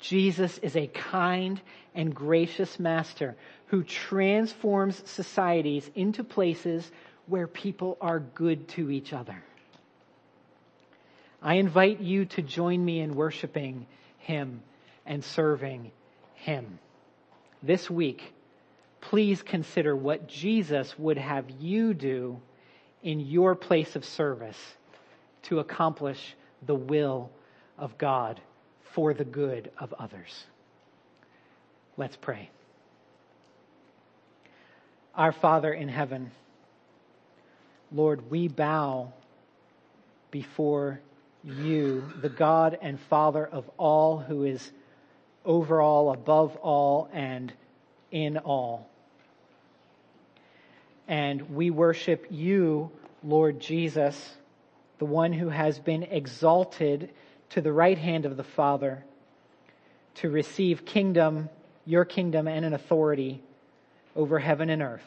Jesus 0.00 0.58
is 0.58 0.76
a 0.76 0.88
kind 0.88 1.60
and 1.94 2.14
gracious 2.14 2.80
master 2.80 3.36
who 3.66 3.84
transforms 3.84 5.00
societies 5.08 5.88
into 5.94 6.24
places 6.24 6.90
where 7.26 7.46
people 7.46 7.96
are 8.00 8.18
good 8.18 8.66
to 8.68 8.90
each 8.90 9.12
other. 9.12 9.42
I 11.42 11.54
invite 11.54 12.00
you 12.00 12.26
to 12.26 12.42
join 12.42 12.84
me 12.84 13.00
in 13.00 13.16
worshiping 13.16 13.86
him 14.18 14.62
and 15.04 15.24
serving 15.24 15.90
him. 16.34 16.78
This 17.62 17.90
week, 17.90 18.32
please 19.00 19.42
consider 19.42 19.96
what 19.96 20.28
Jesus 20.28 20.96
would 20.98 21.18
have 21.18 21.50
you 21.60 21.94
do 21.94 22.40
in 23.02 23.18
your 23.18 23.56
place 23.56 23.96
of 23.96 24.04
service 24.04 24.58
to 25.42 25.58
accomplish 25.58 26.36
the 26.64 26.76
will 26.76 27.30
of 27.76 27.98
God 27.98 28.40
for 28.92 29.12
the 29.12 29.24
good 29.24 29.72
of 29.78 29.92
others. 29.98 30.46
Let's 31.96 32.16
pray. 32.16 32.50
Our 35.14 35.32
Father 35.32 35.72
in 35.72 35.88
heaven, 35.88 36.30
Lord, 37.90 38.30
we 38.30 38.46
bow 38.46 39.12
before 40.30 41.00
you, 41.44 42.04
the 42.20 42.28
God 42.28 42.78
and 42.80 43.00
Father 43.00 43.46
of 43.46 43.68
all, 43.78 44.18
who 44.18 44.44
is 44.44 44.70
over 45.44 45.80
all, 45.80 46.12
above 46.12 46.56
all, 46.56 47.08
and 47.12 47.52
in 48.10 48.38
all. 48.38 48.88
And 51.08 51.54
we 51.54 51.70
worship 51.70 52.26
you, 52.30 52.90
Lord 53.24 53.60
Jesus, 53.60 54.36
the 54.98 55.04
one 55.04 55.32
who 55.32 55.48
has 55.48 55.78
been 55.78 56.04
exalted 56.04 57.10
to 57.50 57.60
the 57.60 57.72
right 57.72 57.98
hand 57.98 58.24
of 58.24 58.36
the 58.36 58.44
Father 58.44 59.04
to 60.16 60.30
receive 60.30 60.84
kingdom, 60.84 61.48
your 61.84 62.04
kingdom, 62.04 62.46
and 62.46 62.64
an 62.64 62.72
authority 62.72 63.42
over 64.14 64.38
heaven 64.38 64.70
and 64.70 64.82
earth. 64.82 65.02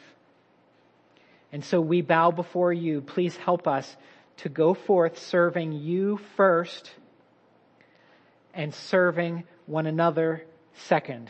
And 1.52 1.64
so 1.64 1.80
we 1.80 2.02
bow 2.02 2.32
before 2.32 2.74
you. 2.74 3.02
Please 3.02 3.38
help 3.38 3.68
us 3.68 3.96
to 4.38 4.50
go 4.50 4.74
forth 4.74 5.18
serving 5.20 5.74
you 5.74 6.20
first 6.36 6.92
and 8.54 8.74
serving 8.74 9.44
one 9.66 9.86
another 9.86 10.44
second. 10.74 11.30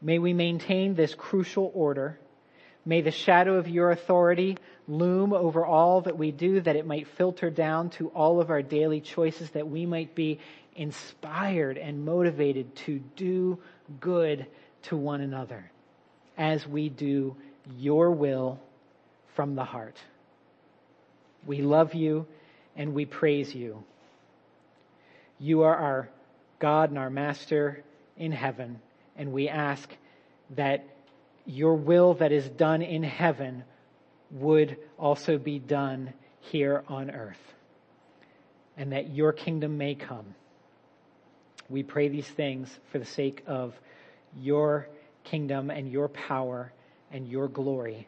May 0.00 0.18
we 0.18 0.32
maintain 0.32 0.94
this 0.94 1.14
crucial 1.14 1.70
order. 1.74 2.18
May 2.84 3.00
the 3.00 3.10
shadow 3.10 3.54
of 3.54 3.68
your 3.68 3.90
authority 3.90 4.58
loom 4.86 5.32
over 5.32 5.64
all 5.64 6.02
that 6.02 6.16
we 6.16 6.30
do, 6.30 6.60
that 6.60 6.76
it 6.76 6.86
might 6.86 7.08
filter 7.08 7.50
down 7.50 7.90
to 7.90 8.08
all 8.08 8.40
of 8.40 8.50
our 8.50 8.62
daily 8.62 9.00
choices, 9.00 9.50
that 9.50 9.68
we 9.68 9.86
might 9.86 10.14
be 10.14 10.38
inspired 10.76 11.78
and 11.78 12.04
motivated 12.04 12.76
to 12.76 13.00
do 13.16 13.58
good 13.98 14.46
to 14.82 14.96
one 14.96 15.20
another 15.20 15.70
as 16.36 16.66
we 16.66 16.88
do 16.88 17.34
your 17.76 18.10
will 18.10 18.60
from 19.34 19.54
the 19.54 19.64
heart. 19.64 19.96
We 21.46 21.62
love 21.62 21.94
you 21.94 22.26
and 22.74 22.92
we 22.94 23.06
praise 23.06 23.54
you. 23.54 23.84
You 25.38 25.62
are 25.62 25.74
our 25.74 26.08
God 26.58 26.90
and 26.90 26.98
our 26.98 27.10
Master 27.10 27.82
in 28.16 28.32
heaven, 28.32 28.80
and 29.16 29.32
we 29.32 29.48
ask 29.48 29.88
that 30.56 30.84
your 31.44 31.74
will 31.74 32.14
that 32.14 32.32
is 32.32 32.48
done 32.48 32.82
in 32.82 33.02
heaven 33.02 33.64
would 34.30 34.76
also 34.98 35.38
be 35.38 35.58
done 35.58 36.12
here 36.40 36.82
on 36.88 37.10
earth, 37.10 37.54
and 38.76 38.92
that 38.92 39.10
your 39.10 39.32
kingdom 39.32 39.78
may 39.78 39.94
come. 39.94 40.34
We 41.68 41.82
pray 41.82 42.08
these 42.08 42.26
things 42.26 42.68
for 42.90 42.98
the 42.98 43.04
sake 43.04 43.42
of 43.46 43.74
your 44.40 44.88
kingdom 45.24 45.70
and 45.70 45.90
your 45.90 46.08
power 46.08 46.72
and 47.12 47.28
your 47.28 47.48
glory, 47.48 48.06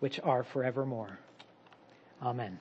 which 0.00 0.20
are 0.20 0.42
forevermore. 0.42 1.18
Amen. 2.22 2.58